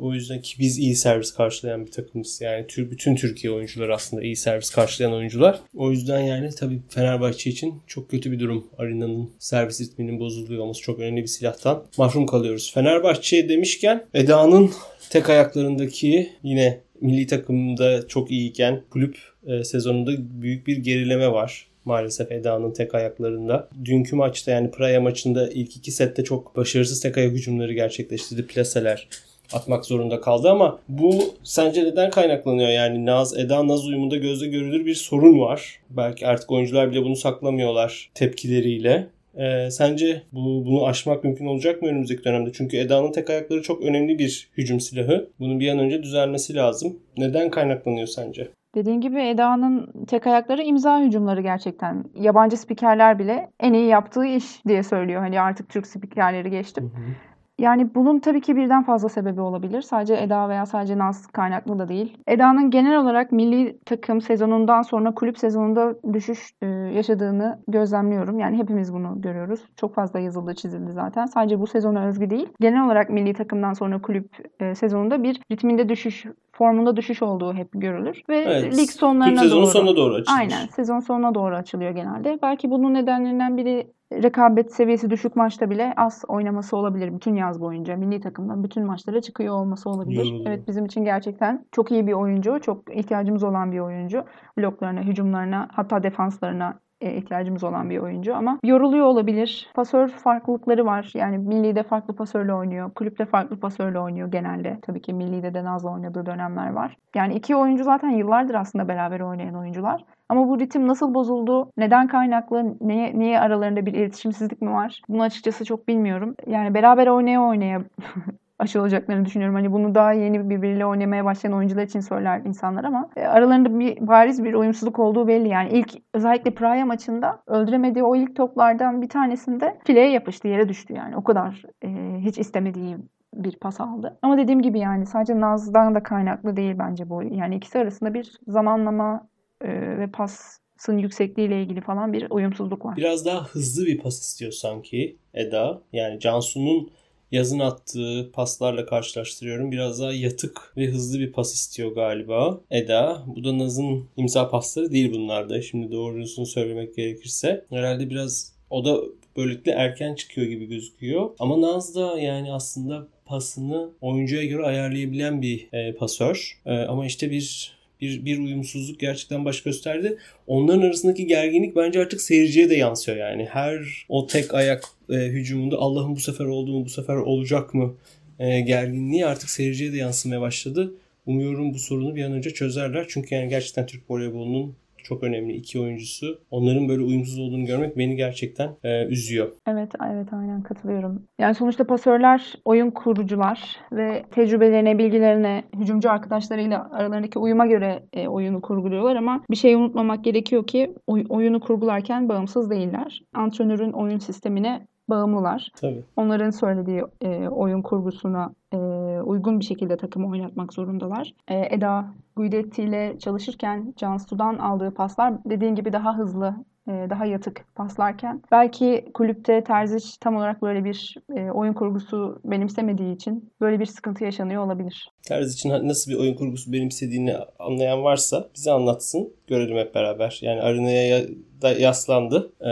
o 0.00 0.12
yüzden 0.14 0.42
ki 0.42 0.56
biz 0.58 0.78
iyi 0.78 0.96
servis 0.96 1.34
karşılayan 1.34 1.86
bir 1.86 1.90
takımız. 1.90 2.40
Yani 2.40 2.66
tür, 2.66 2.90
bütün 2.90 3.16
Türkiye 3.16 3.52
oyuncuları 3.52 3.94
aslında 3.94 4.22
iyi 4.22 4.36
servis 4.36 4.70
karşılayan 4.70 5.12
oyuncular. 5.12 5.60
O 5.76 5.90
yüzden 5.90 6.20
yani 6.20 6.50
tabii 6.50 6.80
Fenerbahçe 6.88 7.50
için 7.50 7.74
çok 7.86 8.10
kötü 8.10 8.32
bir 8.32 8.40
durum. 8.40 8.66
Arena'nın 8.78 9.30
servis 9.38 9.80
ritminin 9.80 10.20
bozulduğu 10.20 10.62
olması 10.62 10.82
çok 10.82 10.98
önemli 10.98 11.22
bir 11.22 11.26
silahtan 11.26 11.84
mahrum 11.98 12.26
kalıyoruz. 12.26 12.72
Fenerbahçe 12.74 13.48
demişken 13.48 14.06
Eda'nın 14.14 14.70
tek 15.10 15.30
ayaklarındaki 15.30 16.32
yine 16.42 16.80
milli 17.00 17.26
takımda 17.26 18.08
çok 18.08 18.30
iyiyken 18.30 18.82
kulüp 18.90 19.16
e, 19.46 19.64
sezonunda 19.64 20.10
büyük 20.18 20.66
bir 20.66 20.76
gerileme 20.76 21.32
var 21.32 21.66
maalesef 21.84 22.32
Eda'nın 22.32 22.72
tek 22.72 22.94
ayaklarında. 22.94 23.68
Dünkü 23.84 24.16
maçta 24.16 24.50
yani 24.50 24.70
Praia 24.70 25.00
maçında 25.00 25.50
ilk 25.50 25.76
iki 25.76 25.90
sette 25.90 26.24
çok 26.24 26.56
başarısız 26.56 27.00
tek 27.00 27.18
ayak 27.18 27.32
hücumları 27.32 27.72
gerçekleştirdi. 27.72 28.46
Plaseler 28.46 29.08
atmak 29.52 29.84
zorunda 29.84 30.20
kaldı 30.20 30.50
ama 30.50 30.78
bu 30.88 31.34
sence 31.42 31.84
neden 31.84 32.10
kaynaklanıyor? 32.10 32.68
Yani 32.68 33.06
Naz 33.06 33.38
Eda 33.38 33.68
Naz 33.68 33.86
uyumunda 33.86 34.16
gözle 34.16 34.46
görülür 34.46 34.86
bir 34.86 34.94
sorun 34.94 35.40
var. 35.40 35.80
Belki 35.90 36.26
artık 36.26 36.50
oyuncular 36.50 36.90
bile 36.90 37.02
bunu 37.02 37.16
saklamıyorlar 37.16 38.10
tepkileriyle. 38.14 39.06
Ee, 39.38 39.70
sence 39.70 40.22
bu, 40.32 40.66
bunu 40.66 40.86
aşmak 40.86 41.24
mümkün 41.24 41.46
olacak 41.46 41.82
mı 41.82 41.88
önümüzdeki 41.88 42.24
dönemde? 42.24 42.50
Çünkü 42.52 42.76
Eda'nın 42.76 43.12
tek 43.12 43.30
ayakları 43.30 43.62
çok 43.62 43.82
önemli 43.82 44.18
bir 44.18 44.48
hücum 44.56 44.80
silahı. 44.80 45.30
Bunun 45.40 45.60
bir 45.60 45.68
an 45.68 45.78
önce 45.78 46.02
düzelmesi 46.02 46.54
lazım. 46.54 46.98
Neden 47.16 47.50
kaynaklanıyor 47.50 48.06
sence? 48.06 48.48
Dediğin 48.74 49.00
gibi 49.00 49.22
Eda'nın 49.22 50.04
tek 50.06 50.26
ayakları 50.26 50.62
imza 50.62 51.00
hücumları 51.00 51.40
gerçekten. 51.40 52.04
Yabancı 52.14 52.56
spikerler 52.56 53.18
bile 53.18 53.50
en 53.60 53.72
iyi 53.72 53.86
yaptığı 53.86 54.24
iş 54.26 54.64
diye 54.66 54.82
söylüyor. 54.82 55.20
Hani 55.20 55.40
artık 55.40 55.68
Türk 55.68 55.86
spikerleri 55.86 56.50
geçtim. 56.50 56.84
Hı 56.84 57.00
hı. 57.00 57.14
Yani 57.58 57.94
bunun 57.94 58.18
tabii 58.18 58.40
ki 58.40 58.56
birden 58.56 58.82
fazla 58.82 59.08
sebebi 59.08 59.40
olabilir. 59.40 59.82
Sadece 59.82 60.14
Eda 60.14 60.48
veya 60.48 60.66
sadece 60.66 60.98
Naz 60.98 61.26
kaynaklı 61.26 61.78
da 61.78 61.88
değil. 61.88 62.18
Eda'nın 62.26 62.70
genel 62.70 62.98
olarak 62.98 63.32
milli 63.32 63.78
takım 63.86 64.20
sezonundan 64.20 64.82
sonra 64.82 65.14
kulüp 65.14 65.38
sezonunda 65.38 65.94
düşüş 66.12 66.50
e, 66.62 66.66
yaşadığını 66.66 67.58
gözlemliyorum. 67.68 68.38
Yani 68.38 68.58
hepimiz 68.58 68.94
bunu 68.94 69.20
görüyoruz. 69.20 69.60
Çok 69.76 69.94
fazla 69.94 70.20
yazıldı 70.20 70.54
çizildi 70.54 70.92
zaten. 70.92 71.26
Sadece 71.26 71.60
bu 71.60 71.66
sezona 71.66 72.06
özgü 72.06 72.30
değil. 72.30 72.48
Genel 72.60 72.86
olarak 72.86 73.10
milli 73.10 73.34
takımdan 73.34 73.72
sonra 73.72 74.02
kulüp 74.02 74.26
e, 74.60 74.74
sezonunda 74.74 75.22
bir 75.22 75.40
ritminde 75.52 75.88
düşüş 75.88 76.24
formunda 76.52 76.96
düşüş 76.96 77.22
olduğu 77.22 77.54
hep 77.54 77.68
görülür. 77.72 78.22
Ve 78.28 78.38
evet. 78.38 78.78
lig 78.78 78.90
sonlarına 78.90 79.40
sezonun 79.40 79.62
doğru. 79.62 79.70
sonuna 79.70 79.96
doğru 79.96 80.14
açılır. 80.14 80.38
Aynen. 80.38 80.66
Sezon 80.66 81.00
sonuna 81.00 81.34
doğru 81.34 81.56
açılıyor 81.56 81.90
genelde. 81.90 82.38
Belki 82.42 82.70
bunun 82.70 82.94
nedenlerinden 82.94 83.56
biri 83.56 83.86
rekabet 84.12 84.72
seviyesi 84.72 85.10
düşük 85.10 85.36
maçta 85.36 85.70
bile 85.70 85.92
az 85.96 86.24
oynaması 86.28 86.76
olabilir 86.76 87.14
bütün 87.14 87.34
yaz 87.34 87.60
boyunca. 87.60 87.96
Milli 87.96 88.20
takımdan 88.20 88.64
bütün 88.64 88.86
maçlara 88.86 89.20
çıkıyor 89.20 89.54
olması 89.54 89.90
olabilir. 89.90 90.30
Hmm. 90.30 90.46
Evet 90.46 90.68
bizim 90.68 90.84
için 90.84 91.04
gerçekten 91.04 91.64
çok 91.72 91.92
iyi 91.92 92.06
bir 92.06 92.12
oyuncu. 92.12 92.58
Çok 92.60 92.96
ihtiyacımız 92.96 93.42
olan 93.42 93.72
bir 93.72 93.78
oyuncu. 93.78 94.24
Bloklarına, 94.58 95.00
hücumlarına 95.00 95.68
hatta 95.72 96.02
defanslarına 96.02 96.80
e, 97.00 97.16
ihtiyacımız 97.16 97.64
olan 97.64 97.90
bir 97.90 97.98
oyuncu 97.98 98.36
ama 98.36 98.58
yoruluyor 98.64 99.06
olabilir. 99.06 99.70
Pasör 99.74 100.08
farklılıkları 100.08 100.86
var. 100.86 101.10
Yani 101.14 101.38
Milli'de 101.38 101.82
farklı 101.82 102.16
pasörle 102.16 102.54
oynuyor. 102.54 102.90
Kulüpte 102.94 103.24
farklı 103.24 103.60
pasörle 103.60 103.98
oynuyor 103.98 104.32
genelde. 104.32 104.78
Tabii 104.82 105.02
ki 105.02 105.14
Milli'de 105.14 105.54
de 105.54 105.64
Naz'la 105.64 105.90
oynadığı 105.90 106.26
dönemler 106.26 106.72
var. 106.72 106.96
Yani 107.14 107.34
iki 107.34 107.56
oyuncu 107.56 107.84
zaten 107.84 108.10
yıllardır 108.10 108.54
aslında 108.54 108.88
beraber 108.88 109.20
oynayan 109.20 109.54
oyuncular. 109.54 110.04
Ama 110.28 110.48
bu 110.48 110.58
ritim 110.60 110.88
nasıl 110.88 111.14
bozuldu? 111.14 111.70
Neden 111.76 112.06
kaynaklı? 112.06 112.76
Niye, 112.80 113.18
niye 113.18 113.40
aralarında 113.40 113.86
bir 113.86 113.94
iletişimsizlik 113.94 114.62
mi 114.62 114.70
var? 114.70 115.02
Bunu 115.08 115.22
açıkçası 115.22 115.64
çok 115.64 115.88
bilmiyorum. 115.88 116.34
Yani 116.46 116.74
beraber 116.74 117.06
oynaya 117.06 117.42
oynaya 117.42 117.84
aşılacaklarını 118.58 119.24
düşünüyorum. 119.24 119.54
Hani 119.56 119.72
bunu 119.72 119.94
daha 119.94 120.12
yeni 120.12 120.50
birbiriyle 120.50 120.86
oynamaya 120.86 121.24
başlayan 121.24 121.54
oyuncular 121.54 121.82
için 121.82 122.00
söyler 122.00 122.40
insanlar 122.44 122.84
ama 122.84 123.10
e, 123.16 123.26
aralarında 123.26 123.78
bir 123.78 124.06
bariz 124.06 124.44
bir 124.44 124.54
uyumsuzluk 124.54 124.98
olduğu 124.98 125.28
belli. 125.28 125.48
Yani 125.48 125.68
ilk 125.72 125.92
özellikle 126.14 126.50
Praia 126.50 126.86
maçında 126.86 127.42
öldüremediği 127.46 128.04
o 128.04 128.16
ilk 128.16 128.36
toplardan 128.36 129.02
bir 129.02 129.08
tanesinde 129.08 129.78
fileye 129.84 130.10
yapıştı, 130.10 130.48
yere 130.48 130.68
düştü 130.68 130.94
yani. 130.94 131.16
O 131.16 131.24
kadar 131.24 131.62
e, 131.84 131.88
hiç 132.20 132.38
istemediği 132.38 132.96
bir 133.34 133.56
pas 133.58 133.80
aldı. 133.80 134.18
Ama 134.22 134.38
dediğim 134.38 134.62
gibi 134.62 134.78
yani 134.78 135.06
sadece 135.06 135.40
Naz'dan 135.40 135.94
da 135.94 136.02
kaynaklı 136.02 136.56
değil 136.56 136.74
bence 136.78 137.10
bu. 137.10 137.22
Yani 137.22 137.56
ikisi 137.56 137.78
arasında 137.78 138.14
bir 138.14 138.32
zamanlama 138.48 139.28
e, 139.64 139.98
ve 139.98 140.10
pasın 140.10 140.98
yüksekliğiyle 140.98 141.62
ilgili 141.62 141.80
falan 141.80 142.12
bir 142.12 142.26
uyumsuzluk 142.30 142.84
var. 142.84 142.96
Biraz 142.96 143.26
daha 143.26 143.44
hızlı 143.44 143.86
bir 143.86 143.98
pas 143.98 144.20
istiyor 144.20 144.52
sanki 144.52 145.16
Eda. 145.34 145.82
Yani 145.92 146.20
Cansu'nun 146.20 146.90
yazın 147.32 147.58
attığı 147.58 148.30
paslarla 148.32 148.86
karşılaştırıyorum. 148.86 149.72
Biraz 149.72 150.00
daha 150.00 150.12
yatık 150.12 150.72
ve 150.76 150.86
hızlı 150.86 151.20
bir 151.20 151.32
pas 151.32 151.54
istiyor 151.54 151.94
galiba 151.94 152.60
Eda. 152.70 153.22
Bu 153.26 153.44
da 153.44 153.58
Naz'ın 153.58 154.08
imza 154.16 154.50
pasları 154.50 154.92
değil 154.92 155.12
bunlar 155.12 155.48
da. 155.48 155.62
Şimdi 155.62 155.92
doğrusunu 155.92 156.46
söylemek 156.46 156.96
gerekirse. 156.96 157.64
Herhalde 157.70 158.10
biraz 158.10 158.54
o 158.70 158.84
da 158.84 159.00
böylelikle 159.36 159.72
erken 159.72 160.14
çıkıyor 160.14 160.46
gibi 160.46 160.66
gözüküyor. 160.66 161.30
Ama 161.38 161.60
Naz 161.60 161.94
da 161.94 162.20
yani 162.20 162.52
aslında 162.52 163.08
pasını 163.24 163.90
oyuncuya 164.00 164.44
göre 164.44 164.66
ayarlayabilen 164.66 165.42
bir 165.42 165.68
e, 165.72 165.94
pasör. 165.94 166.60
E, 166.66 166.74
ama 166.78 167.06
işte 167.06 167.30
bir 167.30 167.76
bir, 168.04 168.24
bir 168.24 168.38
uyumsuzluk 168.38 169.00
gerçekten 169.00 169.44
baş 169.44 169.62
gösterdi. 169.62 170.16
Onların 170.46 170.82
arasındaki 170.82 171.26
gerginlik 171.26 171.76
bence 171.76 172.00
artık 172.00 172.20
seyirciye 172.20 172.70
de 172.70 172.74
yansıyor 172.74 173.18
yani. 173.18 173.44
Her 173.44 174.06
o 174.08 174.26
tek 174.26 174.54
ayak 174.54 174.84
e, 175.10 175.14
hücumunda 175.14 175.76
Allah'ım 175.76 176.16
bu 176.16 176.20
sefer 176.20 176.44
oldu 176.44 176.72
mu 176.72 176.84
bu 176.84 176.88
sefer 176.88 177.16
olacak 177.16 177.74
mı 177.74 177.94
e, 178.38 178.60
gerginliği 178.60 179.26
artık 179.26 179.50
seyirciye 179.50 179.92
de 179.92 179.96
yansımaya 179.96 180.40
başladı. 180.40 180.94
Umuyorum 181.26 181.74
bu 181.74 181.78
sorunu 181.78 182.16
bir 182.16 182.24
an 182.24 182.32
önce 182.32 182.50
çözerler. 182.50 183.06
Çünkü 183.08 183.34
yani 183.34 183.48
gerçekten 183.48 183.86
Türk 183.86 184.10
voleybolunun 184.10 184.76
çok 185.04 185.22
önemli 185.22 185.52
iki 185.52 185.80
oyuncusu. 185.80 186.38
Onların 186.50 186.88
böyle 186.88 187.02
uyumsuz 187.02 187.38
olduğunu 187.38 187.64
görmek 187.64 187.98
beni 187.98 188.16
gerçekten 188.16 188.70
e, 188.84 189.06
üzüyor. 189.06 189.52
Evet, 189.66 189.92
evet 190.12 190.32
aynen 190.32 190.62
katılıyorum. 190.62 191.22
Yani 191.38 191.54
sonuçta 191.54 191.86
pasörler 191.86 192.54
oyun 192.64 192.90
kurucular 192.90 193.76
ve 193.92 194.24
tecrübelerine, 194.30 194.98
bilgilerine, 194.98 195.64
hücumcu 195.76 196.10
arkadaşlarıyla 196.10 196.90
aralarındaki 196.92 197.38
uyuma 197.38 197.66
göre 197.66 198.02
e, 198.12 198.28
oyunu 198.28 198.60
kurguluyorlar 198.60 199.16
ama 199.16 199.44
bir 199.50 199.56
şey 199.56 199.74
unutmamak 199.74 200.24
gerekiyor 200.24 200.66
ki 200.66 200.94
oy, 201.06 201.24
oyunu 201.28 201.60
kurgularken 201.60 202.28
bağımsız 202.28 202.70
değiller. 202.70 203.22
Antrenörün 203.34 203.92
oyun 203.92 204.18
sistemine 204.18 204.86
bağımlılar. 205.08 205.70
Tabii. 205.80 206.04
Onların 206.16 206.50
söylediği 206.50 207.02
e, 207.20 207.48
oyun 207.48 207.82
kurgusuna 207.82 208.54
e, 208.72 208.76
uygun 209.20 209.60
bir 209.60 209.64
şekilde 209.64 209.96
takımı 209.96 210.28
oynatmak 210.28 210.72
zorundalar. 210.72 211.34
E, 211.48 211.74
Eda 211.74 212.14
Guidetti 212.36 212.82
ile 212.82 213.16
çalışırken 213.18 213.94
Cansu'dan 213.96 214.58
aldığı 214.58 214.94
paslar 214.94 215.44
dediğin 215.44 215.74
gibi 215.74 215.92
daha 215.92 216.18
hızlı 216.18 216.54
e, 216.88 216.92
daha 217.10 217.26
yatık 217.26 217.64
paslarken 217.74 218.42
belki 218.52 219.04
kulüpte 219.14 219.64
Terzic 219.64 220.06
tam 220.20 220.36
olarak 220.36 220.62
böyle 220.62 220.84
bir 220.84 221.16
e, 221.36 221.50
oyun 221.50 221.72
kurgusu 221.72 222.40
benimsemediği 222.44 223.14
için 223.14 223.52
böyle 223.60 223.80
bir 223.80 223.86
sıkıntı 223.86 224.24
yaşanıyor 224.24 224.66
olabilir. 224.66 225.10
Terzic 225.22 225.54
için 225.54 225.88
nasıl 225.88 226.10
bir 226.10 226.16
oyun 226.16 226.34
kurgusu 226.34 226.72
benimsediğini 226.72 227.36
anlayan 227.58 228.04
varsa 228.04 228.48
bize 228.54 228.70
anlatsın. 228.70 229.32
Görelim 229.46 229.76
hep 229.76 229.94
beraber. 229.94 230.38
Yani 230.42 230.62
Arena'ya 230.62 231.22
da 231.62 231.72
yaslandı. 231.72 232.52
Ee, 232.60 232.68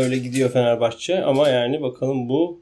öyle 0.00 0.18
gidiyor 0.18 0.50
Fenerbahçe 0.50 1.24
ama 1.24 1.48
yani 1.48 1.82
bakalım 1.82 2.28
bu 2.28 2.61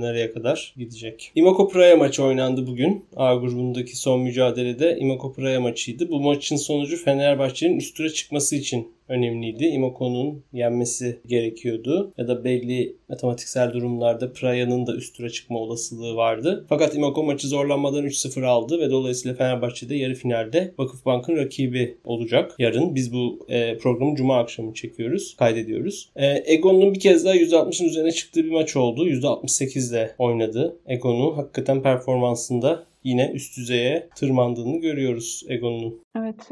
nereye 0.00 0.32
kadar 0.32 0.74
gidecek. 0.76 1.32
Imoko 1.34 1.68
Praia 1.68 1.96
maçı 1.96 2.24
oynandı 2.24 2.66
bugün. 2.66 3.04
A 3.16 3.34
grubundaki 3.34 3.96
son 3.96 4.20
mücadelede 4.20 4.98
Imoko 4.98 5.32
Praia 5.32 5.60
maçıydı. 5.60 6.10
Bu 6.10 6.20
maçın 6.20 6.56
sonucu 6.56 6.96
Fenerbahçe'nin 7.04 7.76
üst 7.76 7.96
tura 7.96 8.08
çıkması 8.08 8.56
için 8.56 8.92
önemliydi. 9.10 9.64
Imoko'nun 9.64 10.44
yenmesi 10.52 11.20
gerekiyordu. 11.26 12.12
Ya 12.18 12.28
da 12.28 12.44
belli 12.44 12.96
matematiksel 13.08 13.72
durumlarda 13.72 14.32
Praya'nın 14.32 14.86
da 14.86 14.96
üst 14.96 15.16
tura 15.16 15.30
çıkma 15.30 15.58
olasılığı 15.58 16.16
vardı. 16.16 16.66
Fakat 16.68 16.94
Imoko 16.94 17.22
maçı 17.22 17.48
zorlanmadan 17.48 18.04
3-0 18.04 18.46
aldı 18.46 18.80
ve 18.80 18.90
dolayısıyla 18.90 19.36
Fenerbahçe'de 19.36 19.94
yarı 19.94 20.14
finalde 20.14 20.74
Vakıfbank'ın 20.78 21.36
rakibi 21.36 21.98
olacak. 22.04 22.54
Yarın 22.58 22.94
biz 22.94 23.12
bu 23.12 23.46
e, 23.48 23.78
programı 23.78 24.16
Cuma 24.16 24.38
akşamı 24.38 24.74
çekiyoruz, 24.74 25.36
kaydediyoruz. 25.36 26.10
E, 26.16 26.52
Egon'un 26.54 26.94
bir 26.94 27.00
kez 27.00 27.24
daha 27.24 27.36
%60'ın 27.36 27.88
üzerine 27.88 28.12
çıktığı 28.12 28.44
bir 28.44 28.50
maç 28.50 28.76
oldu. 28.76 29.08
%68 29.08 29.90
ile 29.90 30.14
oynadı. 30.18 30.76
Egon'un 30.86 31.34
hakikaten 31.34 31.82
performansında 31.82 32.89
yine 33.04 33.30
üst 33.32 33.56
düzeye 33.56 34.08
tırmandığını 34.14 34.80
görüyoruz 34.80 35.44
Egon'un. 35.48 36.00
Evet 36.16 36.50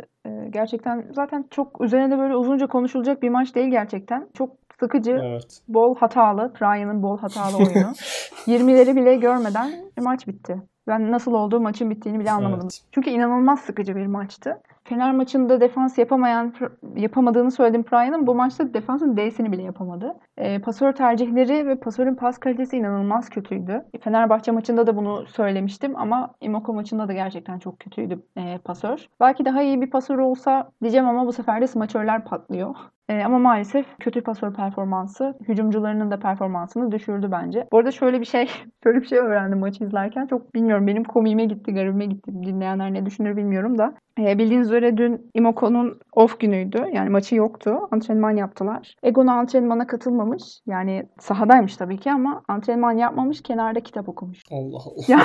gerçekten 0.51 1.07
zaten 1.13 1.45
çok 1.51 1.81
üzerine 1.81 2.19
böyle 2.19 2.37
uzunca 2.37 2.67
konuşulacak 2.67 3.23
bir 3.23 3.29
maç 3.29 3.55
değil 3.55 3.71
gerçekten. 3.71 4.29
Çok 4.35 4.57
sıkıcı, 4.81 5.21
evet. 5.23 5.61
bol 5.69 5.97
hatalı, 5.97 6.53
Ryan'ın 6.63 7.03
bol 7.03 7.19
hatalı 7.19 7.57
oyunu. 7.57 7.93
20'leri 8.47 8.97
bile 8.97 9.17
görmeden 9.17 9.73
maç 10.01 10.27
bitti. 10.27 10.63
Ben 10.89 11.11
nasıl 11.11 11.33
olduğu 11.33 11.61
maçın 11.61 11.91
bittiğini 11.91 12.21
bile 12.21 12.31
anlamadım. 12.31 12.69
Evet. 12.73 12.83
Çünkü 12.93 13.11
inanılmaz 13.11 13.61
sıkıcı 13.61 13.97
bir 13.97 14.07
maçtı. 14.07 14.61
Fener 14.89 15.13
maçında 15.13 15.61
defans 15.61 15.99
yapamayan 15.99 16.55
yapamadığını 16.97 17.51
söylediğim 17.51 17.85
Pryan'ın 17.85 18.27
bu 18.27 18.35
maçta 18.35 18.75
defansın 18.75 19.17
D'sini 19.17 19.53
bile 19.53 19.63
yapamadı. 19.63 20.15
E, 20.37 20.61
pasör 20.61 20.93
tercihleri 20.93 21.67
ve 21.67 21.75
pasörün 21.81 22.15
pas 22.15 22.39
kalitesi 22.39 22.77
inanılmaz 22.77 23.31
kötüydü. 23.31 23.85
Fenerbahçe 24.01 24.51
maçında 24.51 24.87
da 24.87 24.97
bunu 24.97 25.27
söylemiştim 25.27 25.97
ama 25.97 26.35
Imoko 26.41 26.75
maçında 26.75 27.09
da 27.09 27.13
gerçekten 27.13 27.59
çok 27.59 27.81
kötüydü 27.81 28.23
e, 28.37 28.59
pasör. 28.59 29.09
Belki 29.21 29.45
daha 29.45 29.63
iyi 29.63 29.81
bir 29.81 29.91
pasör 29.91 30.19
olsa 30.19 30.71
diyeceğim 30.83 31.09
ama 31.09 31.27
bu 31.27 31.33
sefer 31.33 31.61
de 31.61 31.67
smaçörler 31.67 32.25
patlıyor. 32.25 32.75
E, 33.09 33.25
ama 33.25 33.39
maalesef 33.39 33.87
kötü 33.99 34.21
pasör 34.21 34.55
performansı 34.55 35.35
hücumcularının 35.49 36.11
da 36.11 36.19
performansını 36.19 36.93
düşürdü 36.93 37.29
bence. 37.33 37.69
Bu 37.73 37.79
arada 37.79 37.91
şöyle 37.91 38.21
bir 38.21 38.25
şey 38.25 38.51
şöyle 38.83 39.01
bir 39.01 39.07
şey 39.07 39.19
öğrendim 39.19 39.59
maçı 39.59 39.85
izlerken. 39.85 40.27
Çok 40.27 40.55
bilmiyorum 40.55 40.87
benim 40.87 41.05
komiğime 41.05 41.45
gitti, 41.45 41.75
garibime 41.75 42.07
gitti. 42.07 42.33
Dinleyenler 42.43 42.93
ne 42.93 43.07
düşünür 43.07 43.37
bilmiyorum 43.37 43.79
da. 43.79 43.95
E, 44.19 44.39
bildiğiniz 44.39 44.71
üzere 44.79 44.97
dün 44.97 45.31
Imoko'nun 45.35 46.01
off 46.13 46.41
günüydü. 46.41 46.85
Yani 46.93 47.11
maçı 47.11 47.35
yoktu. 47.35 47.79
Antrenman 47.91 48.37
yaptılar. 48.37 48.95
Egon'a 49.03 49.33
antrenmana 49.33 49.87
katılmamış. 49.87 50.43
Yani 50.67 51.07
sahadaymış 51.21 51.77
tabii 51.77 51.99
ki 51.99 52.13
ama 52.13 52.43
antrenman 52.49 52.93
yapmamış. 52.93 53.43
Kenarda 53.43 53.81
kitap 53.81 54.09
okumuş. 54.09 54.43
Allah 54.51 54.79
Allah. 54.79 55.25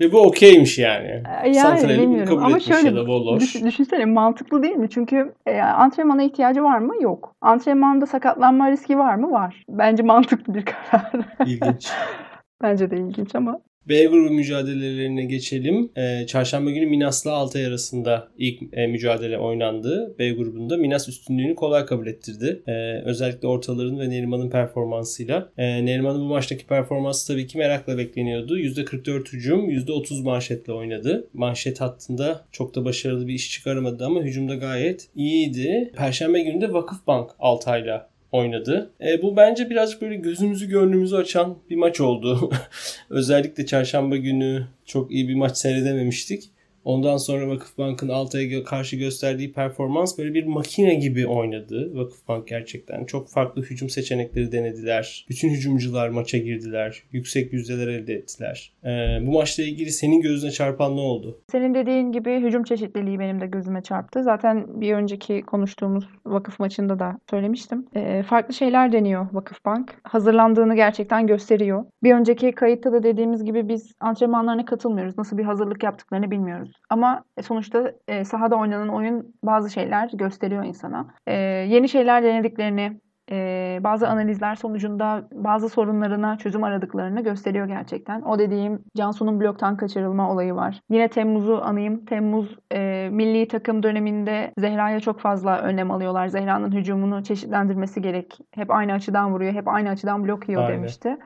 Ve 0.00 0.12
bu 0.12 0.22
okeymiş 0.22 0.78
yani. 0.78 1.22
Yani 1.44 1.54
Santral'i 1.54 1.98
bilmiyorum 1.98 2.28
kabul 2.28 2.42
ama 2.42 2.60
şöyle 2.60 2.88
ya 2.88 2.96
da 2.96 3.06
bol 3.06 3.40
düş, 3.40 3.64
düşünsene 3.64 4.04
mantıklı 4.04 4.62
değil 4.62 4.76
mi? 4.76 4.90
Çünkü 4.90 5.34
e, 5.46 5.60
antrenmana 5.60 6.22
ihtiyacı 6.22 6.62
var 6.62 6.78
mı? 6.78 6.94
Yok. 7.02 7.34
Antrenmanda 7.40 8.06
sakatlanma 8.06 8.70
riski 8.70 8.98
var 8.98 9.14
mı? 9.14 9.30
Var. 9.30 9.64
Bence 9.68 10.02
mantıklı 10.02 10.54
bir 10.54 10.64
karar. 10.64 11.12
İlginç. 11.46 11.92
Bence 12.62 12.90
de 12.90 12.96
ilginç 12.96 13.34
ama 13.34 13.60
B 13.88 14.04
grubu 14.04 14.30
mücadelelerine 14.30 15.24
geçelim. 15.24 15.90
E, 15.96 16.26
çarşamba 16.26 16.70
günü 16.70 16.86
Minas'la 16.86 17.32
Altay 17.32 17.66
arasında 17.66 18.28
ilk 18.38 18.62
e, 18.72 18.86
mücadele 18.86 19.38
oynandı. 19.38 20.14
B 20.18 20.30
grubunda 20.30 20.76
Minas 20.76 21.08
üstünlüğünü 21.08 21.54
kolay 21.54 21.86
kabul 21.86 22.06
ettirdi. 22.06 22.62
E, 22.66 23.02
özellikle 23.04 23.48
ortaların 23.48 23.98
ve 24.00 24.10
Neriman'ın 24.10 24.50
performansıyla. 24.50 25.52
E, 25.58 25.86
Neriman'ın 25.86 26.20
bu 26.20 26.24
maçtaki 26.24 26.66
performansı 26.66 27.32
tabii 27.32 27.46
ki 27.46 27.58
merakla 27.58 27.98
bekleniyordu. 27.98 28.58
%44 28.58 29.32
hücum, 29.32 29.70
%30 29.70 30.22
manşetle 30.22 30.72
oynadı. 30.72 31.28
Manşet 31.34 31.80
hattında 31.80 32.44
çok 32.52 32.74
da 32.74 32.84
başarılı 32.84 33.26
bir 33.26 33.34
iş 33.34 33.50
çıkaramadı 33.50 34.04
ama 34.04 34.20
hücumda 34.22 34.54
gayet 34.54 35.08
iyiydi. 35.16 35.92
Perşembe 35.96 36.40
günü 36.40 36.60
de 36.60 36.72
Vakıfbank 36.72 37.30
Altay'la 37.38 38.08
oynadı. 38.32 38.90
E, 39.00 39.22
bu 39.22 39.36
bence 39.36 39.70
birazcık 39.70 40.02
böyle 40.02 40.16
gözümüzü 40.16 40.68
gönlümüzü 40.68 41.16
açan 41.16 41.58
bir 41.70 41.76
maç 41.76 42.00
oldu. 42.00 42.50
Özellikle 43.10 43.66
çarşamba 43.66 44.16
günü 44.16 44.66
çok 44.86 45.10
iyi 45.10 45.28
bir 45.28 45.34
maç 45.34 45.56
seyredememiştik. 45.56 46.50
Ondan 46.88 47.16
sonra 47.16 47.48
Vakıfbank'ın 47.48 48.08
Altay'a 48.08 48.64
karşı 48.64 48.96
gösterdiği 48.96 49.52
performans 49.52 50.18
böyle 50.18 50.34
bir 50.34 50.46
makine 50.46 50.94
gibi 50.94 51.26
oynadı. 51.26 51.90
Vakıfbank 51.94 52.48
gerçekten 52.48 53.04
çok 53.04 53.28
farklı 53.28 53.62
hücum 53.62 53.88
seçenekleri 53.88 54.52
denediler. 54.52 55.26
Bütün 55.28 55.48
hücumcular 55.48 56.08
maça 56.08 56.38
girdiler. 56.38 57.02
Yüksek 57.12 57.52
yüzdeler 57.52 57.88
elde 57.88 58.14
ettiler. 58.14 58.72
Ee, 58.84 59.26
bu 59.26 59.32
maçla 59.32 59.62
ilgili 59.62 59.90
senin 59.90 60.20
gözüne 60.20 60.50
çarpan 60.50 60.96
ne 60.96 61.00
oldu? 61.00 61.40
Senin 61.52 61.74
dediğin 61.74 62.12
gibi 62.12 62.40
hücum 62.40 62.62
çeşitliliği 62.64 63.18
benim 63.18 63.40
de 63.40 63.46
gözüme 63.46 63.82
çarptı. 63.82 64.22
Zaten 64.22 64.80
bir 64.80 64.94
önceki 64.94 65.42
konuştuğumuz 65.42 66.04
vakıf 66.26 66.60
maçında 66.60 66.98
da 66.98 67.18
söylemiştim. 67.30 67.86
Ee, 67.96 68.22
farklı 68.22 68.54
şeyler 68.54 68.92
deniyor 68.92 69.26
Vakıfbank. 69.32 69.94
Hazırlandığını 70.02 70.76
gerçekten 70.76 71.26
gösteriyor. 71.26 71.84
Bir 72.02 72.14
önceki 72.14 72.52
kayıtta 72.52 72.92
da 72.92 73.02
dediğimiz 73.02 73.44
gibi 73.44 73.68
biz 73.68 73.92
antrenmanlarına 74.00 74.64
katılmıyoruz. 74.64 75.18
Nasıl 75.18 75.38
bir 75.38 75.44
hazırlık 75.44 75.82
yaptıklarını 75.82 76.30
bilmiyoruz. 76.30 76.77
Ama 76.90 77.24
sonuçta 77.42 77.92
e, 78.08 78.24
sahada 78.24 78.56
oynanan 78.56 78.88
oyun 78.88 79.34
bazı 79.42 79.70
şeyler 79.70 80.10
gösteriyor 80.14 80.64
insana. 80.64 81.06
E, 81.26 81.34
yeni 81.68 81.88
şeyler 81.88 82.22
denediklerini, 82.22 83.00
e, 83.30 83.78
bazı 83.80 84.08
analizler 84.08 84.54
sonucunda 84.54 85.28
bazı 85.32 85.68
sorunlarına 85.68 86.38
çözüm 86.38 86.64
aradıklarını 86.64 87.22
gösteriyor 87.22 87.66
gerçekten. 87.66 88.22
O 88.22 88.38
dediğim 88.38 88.84
Cansu'nun 88.96 89.40
bloktan 89.40 89.76
kaçırılma 89.76 90.32
olayı 90.32 90.54
var. 90.54 90.80
Yine 90.90 91.08
Temmuz'u 91.08 91.60
anayım. 91.62 92.04
Temmuz 92.04 92.56
e, 92.72 93.08
milli 93.12 93.48
takım 93.48 93.82
döneminde 93.82 94.52
Zehra'ya 94.58 95.00
çok 95.00 95.20
fazla 95.20 95.58
önlem 95.58 95.90
alıyorlar. 95.90 96.28
Zehra'nın 96.28 96.72
hücumunu 96.72 97.22
çeşitlendirmesi 97.22 98.02
gerek. 98.02 98.38
Hep 98.54 98.70
aynı 98.70 98.92
açıdan 98.92 99.32
vuruyor, 99.32 99.52
hep 99.52 99.68
aynı 99.68 99.88
açıdan 99.88 100.24
blok 100.24 100.48
yiyor 100.48 100.62
Aynen. 100.62 100.76
demişti. 100.76 101.16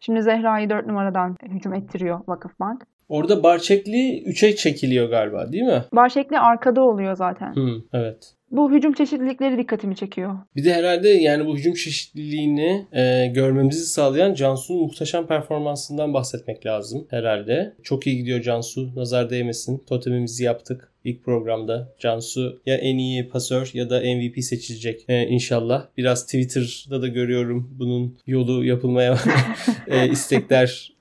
Şimdi 0.00 0.22
Zehra'yı 0.22 0.70
4 0.70 0.86
numaradan 0.86 1.36
hücum 1.42 1.74
ettiriyor 1.74 2.20
Vakıfbank. 2.28 2.84
Orada 3.10 3.42
Barçekli 3.42 4.22
3'e 4.22 4.56
çekiliyor 4.56 5.10
galiba 5.10 5.52
değil 5.52 5.64
mi? 5.64 5.84
Barçekli 5.92 6.38
arkada 6.38 6.82
oluyor 6.82 7.16
zaten. 7.16 7.56
Hı, 7.56 7.82
evet. 7.92 8.34
Bu 8.50 8.72
hücum 8.72 8.92
çeşitlilikleri 8.92 9.58
dikkatimi 9.58 9.96
çekiyor. 9.96 10.38
Bir 10.56 10.64
de 10.64 10.74
herhalde 10.74 11.08
yani 11.08 11.46
bu 11.46 11.56
hücum 11.56 11.74
çeşitliliğini 11.74 12.86
e, 12.92 13.26
görmemizi 13.26 13.86
sağlayan 13.86 14.34
Cansu'nun 14.34 14.82
muhteşem 14.82 15.26
performansından 15.26 16.14
bahsetmek 16.14 16.66
lazım 16.66 17.06
herhalde. 17.10 17.74
Çok 17.82 18.06
iyi 18.06 18.16
gidiyor 18.16 18.40
Cansu. 18.40 18.96
Nazar 18.96 19.30
değmesin. 19.30 19.84
Totemimizi 19.88 20.44
yaptık 20.44 20.92
ilk 21.04 21.24
programda. 21.24 21.94
Cansu 21.98 22.60
ya 22.66 22.76
en 22.76 22.98
iyi 22.98 23.28
pasör 23.28 23.70
ya 23.74 23.90
da 23.90 24.00
MVP 24.00 24.44
seçilecek 24.44 25.04
ee, 25.08 25.22
inşallah. 25.26 25.86
Biraz 25.96 26.24
Twitter'da 26.24 27.02
da 27.02 27.08
görüyorum 27.08 27.70
bunun 27.78 28.18
yolu 28.26 28.64
yapılmaya 28.64 29.18
e, 29.88 30.08
istekler 30.08 30.92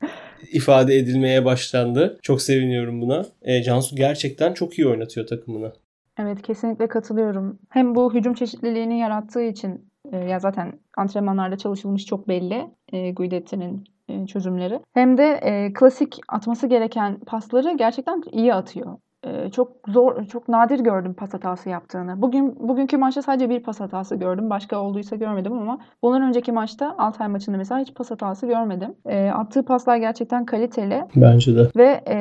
ifade 0.51 0.95
edilmeye 0.95 1.45
başlandı. 1.45 2.19
Çok 2.21 2.41
seviniyorum 2.41 3.01
buna. 3.01 3.25
E, 3.41 3.63
Cansu 3.63 3.95
gerçekten 3.95 4.53
çok 4.53 4.79
iyi 4.79 4.87
oynatıyor 4.87 5.27
takımını. 5.27 5.73
Evet 6.19 6.41
kesinlikle 6.41 6.87
katılıyorum. 6.87 7.59
Hem 7.69 7.95
bu 7.95 8.13
hücum 8.13 8.33
çeşitliliğini 8.33 8.99
yarattığı 8.99 9.41
için 9.41 9.89
e, 10.11 10.17
ya 10.17 10.39
zaten 10.39 10.73
antrenmanlarda 10.97 11.57
çalışılmış 11.57 12.05
çok 12.05 12.27
belli 12.27 12.69
e, 12.93 13.11
Guidetti'nin 13.11 13.83
e, 14.09 14.27
çözümleri. 14.27 14.79
Hem 14.93 15.17
de 15.17 15.23
e, 15.23 15.73
klasik 15.73 16.17
atması 16.27 16.67
gereken 16.67 17.19
pasları 17.19 17.77
gerçekten 17.77 18.21
iyi 18.31 18.53
atıyor. 18.53 18.97
E, 19.23 19.49
çok 19.51 19.71
zor, 19.87 20.25
çok 20.25 20.47
nadir 20.47 20.79
gördüm 20.79 21.13
pas 21.13 21.33
hatası 21.33 21.69
yaptığını. 21.69 22.21
Bugün 22.21 22.69
bugünkü 22.69 22.97
maçta 22.97 23.21
sadece 23.21 23.49
bir 23.49 23.63
pas 23.63 23.79
hatası 23.79 24.15
gördüm. 24.15 24.49
Başka 24.49 24.77
olduysa 24.77 25.15
görmedim 25.15 25.53
ama 25.53 25.79
bundan 26.03 26.21
önceki 26.21 26.51
maçta 26.51 26.95
Altay 26.97 27.27
maçında 27.27 27.57
mesela 27.57 27.81
hiç 27.81 27.93
pas 27.93 28.11
hatası 28.11 28.47
görmedim. 28.47 28.95
E, 29.05 29.29
attığı 29.29 29.65
paslar 29.65 29.97
gerçekten 29.97 30.45
kaliteli. 30.45 31.03
Bence 31.15 31.55
de. 31.55 31.69
Ve 31.77 32.03
e, 32.07 32.19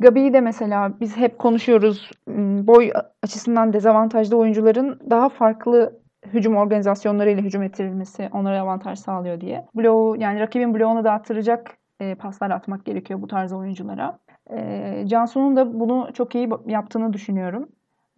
Gabi'yi 0.00 0.32
de 0.32 0.40
mesela 0.40 0.92
biz 1.00 1.16
hep 1.16 1.38
konuşuyoruz. 1.38 2.10
Boy 2.66 2.92
açısından 3.22 3.72
dezavantajlı 3.72 4.36
oyuncuların 4.36 5.00
daha 5.10 5.28
farklı 5.28 6.00
hücum 6.26 6.56
organizasyonlarıyla 6.56 7.42
hücum 7.42 7.62
ettirilmesi 7.62 8.28
onlara 8.32 8.60
avantaj 8.60 8.98
sağlıyor 8.98 9.40
diye. 9.40 9.66
Bloğu 9.74 10.16
yani 10.16 10.40
rakibin 10.40 10.74
bloğunu 10.74 11.04
dağıttıracak 11.04 11.76
e, 12.00 12.14
paslar 12.14 12.50
atmak 12.50 12.84
gerekiyor 12.84 13.22
bu 13.22 13.26
tarz 13.26 13.52
oyunculara. 13.52 14.18
E, 14.50 15.04
Cansu'nun 15.06 15.56
da 15.56 15.80
bunu 15.80 16.08
çok 16.14 16.34
iyi 16.34 16.48
yaptığını 16.66 17.12
düşünüyorum. 17.12 17.68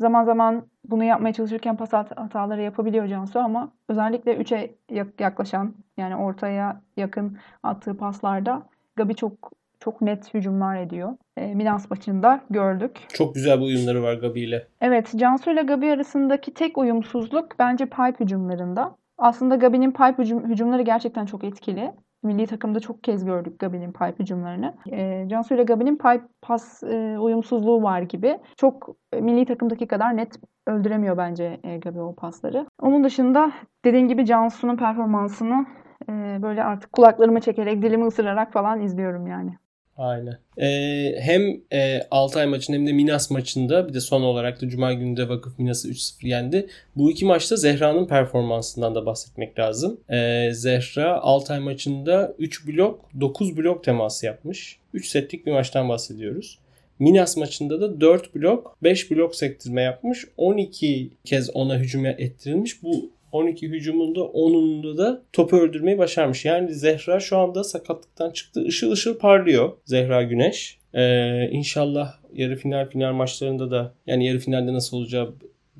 Zaman 0.00 0.24
zaman 0.24 0.62
bunu 0.84 1.04
yapmaya 1.04 1.32
çalışırken 1.32 1.76
pas 1.76 1.92
hataları 1.92 2.62
yapabiliyor 2.62 3.06
Cansu 3.06 3.38
ama 3.38 3.72
özellikle 3.88 4.36
3'e 4.36 4.74
yaklaşan 5.18 5.74
yani 5.96 6.16
ortaya 6.16 6.80
yakın 6.96 7.38
attığı 7.62 7.96
paslarda 7.96 8.62
Gabi 8.96 9.14
çok 9.14 9.32
çok 9.80 10.00
net 10.00 10.34
hücumlar 10.34 10.76
ediyor. 10.76 11.16
E, 11.36 11.54
Milans 11.54 11.90
maçında 11.90 12.40
gördük. 12.50 13.06
Çok 13.08 13.34
güzel 13.34 13.60
bir 13.60 13.64
uyumları 13.64 14.02
var 14.02 14.14
Gabi 14.14 14.40
ile. 14.40 14.66
Evet, 14.80 15.12
Cansu 15.16 15.50
ile 15.50 15.62
Gabi 15.62 15.90
arasındaki 15.92 16.54
tek 16.54 16.78
uyumsuzluk 16.78 17.58
bence 17.58 17.86
pipe 17.86 18.14
hücumlarında. 18.20 18.96
Aslında 19.18 19.56
Gabi'nin 19.56 19.90
pipe 19.90 20.14
hücum, 20.18 20.48
hücumları 20.48 20.82
gerçekten 20.82 21.26
çok 21.26 21.44
etkili. 21.44 21.92
Milli 22.22 22.46
takımda 22.46 22.80
çok 22.80 23.04
kez 23.04 23.24
gördük 23.24 23.58
Gabi'nin 23.58 23.92
pipe 23.92 24.14
hücumlarını. 24.18 24.74
E, 24.92 25.28
Cansu 25.28 25.54
ile 25.54 25.62
Gabi'nin 25.62 25.96
pipe 25.96 26.22
pas 26.42 26.82
e, 26.82 27.18
uyumsuzluğu 27.18 27.82
var 27.82 28.02
gibi. 28.02 28.38
Çok 28.56 28.96
e, 29.12 29.20
milli 29.20 29.46
takımdaki 29.46 29.86
kadar 29.86 30.16
net 30.16 30.40
öldüremiyor 30.66 31.16
bence 31.16 31.60
e, 31.64 31.78
Gabi 31.78 32.00
o 32.00 32.14
pasları. 32.14 32.66
Onun 32.80 33.04
dışında 33.04 33.52
dediğim 33.84 34.08
gibi 34.08 34.26
Cansu'nun 34.26 34.76
performansını 34.76 35.66
e, 36.08 36.38
böyle 36.42 36.64
artık 36.64 36.92
kulaklarımı 36.92 37.40
çekerek, 37.40 37.82
dilimi 37.82 38.06
ısırarak 38.06 38.52
falan 38.52 38.80
izliyorum 38.80 39.26
yani. 39.26 39.59
Aynen. 40.00 40.38
Ee, 40.58 41.16
hem 41.20 41.60
e, 41.72 42.02
Altay 42.10 42.46
maçında 42.46 42.76
hem 42.76 42.86
de 42.86 42.92
Minas 42.92 43.30
maçında 43.30 43.88
bir 43.88 43.94
de 43.94 44.00
son 44.00 44.22
olarak 44.22 44.62
da 44.62 44.68
Cuma 44.68 44.92
günü 44.92 45.16
de 45.16 45.28
Vakıf 45.28 45.58
Minas'ı 45.58 45.88
3-0 45.88 46.26
yendi. 46.26 46.66
Bu 46.96 47.10
iki 47.10 47.24
maçta 47.24 47.56
Zehra'nın 47.56 48.06
performansından 48.06 48.94
da 48.94 49.06
bahsetmek 49.06 49.58
lazım. 49.58 50.00
Ee, 50.10 50.50
Zehra 50.52 51.20
Altay 51.20 51.60
maçında 51.60 52.34
3 52.38 52.66
blok 52.66 53.10
9 53.20 53.56
blok 53.56 53.84
teması 53.84 54.26
yapmış. 54.26 54.78
3 54.94 55.08
setlik 55.08 55.46
bir 55.46 55.52
maçtan 55.52 55.88
bahsediyoruz. 55.88 56.58
Minas 56.98 57.36
maçında 57.36 57.80
da 57.80 58.00
4 58.00 58.34
blok 58.34 58.76
5 58.82 59.10
blok 59.10 59.36
sektirme 59.36 59.82
yapmış. 59.82 60.24
12 60.36 61.10
kez 61.24 61.56
ona 61.56 61.78
hücum 61.78 62.06
ettirilmiş. 62.06 62.82
Bu 62.82 63.10
12 63.32 63.68
hücumunda 63.68 64.20
10'unda 64.20 64.98
da 64.98 65.22
topu 65.32 65.56
öldürmeyi 65.56 65.98
başarmış. 65.98 66.44
Yani 66.44 66.74
Zehra 66.74 67.20
şu 67.20 67.38
anda 67.38 67.64
sakatlıktan 67.64 68.30
çıktı. 68.30 68.64
Işıl 68.66 68.92
ışıl 68.92 69.18
parlıyor 69.18 69.72
Zehra 69.84 70.22
Güneş. 70.22 70.78
Ee, 70.94 71.48
inşallah 71.50 72.14
yarı 72.32 72.56
final 72.56 72.88
final 72.88 73.12
maçlarında 73.12 73.70
da 73.70 73.94
yani 74.06 74.26
yarı 74.26 74.38
finalde 74.38 74.72
nasıl 74.72 74.96
olacağı 74.96 75.34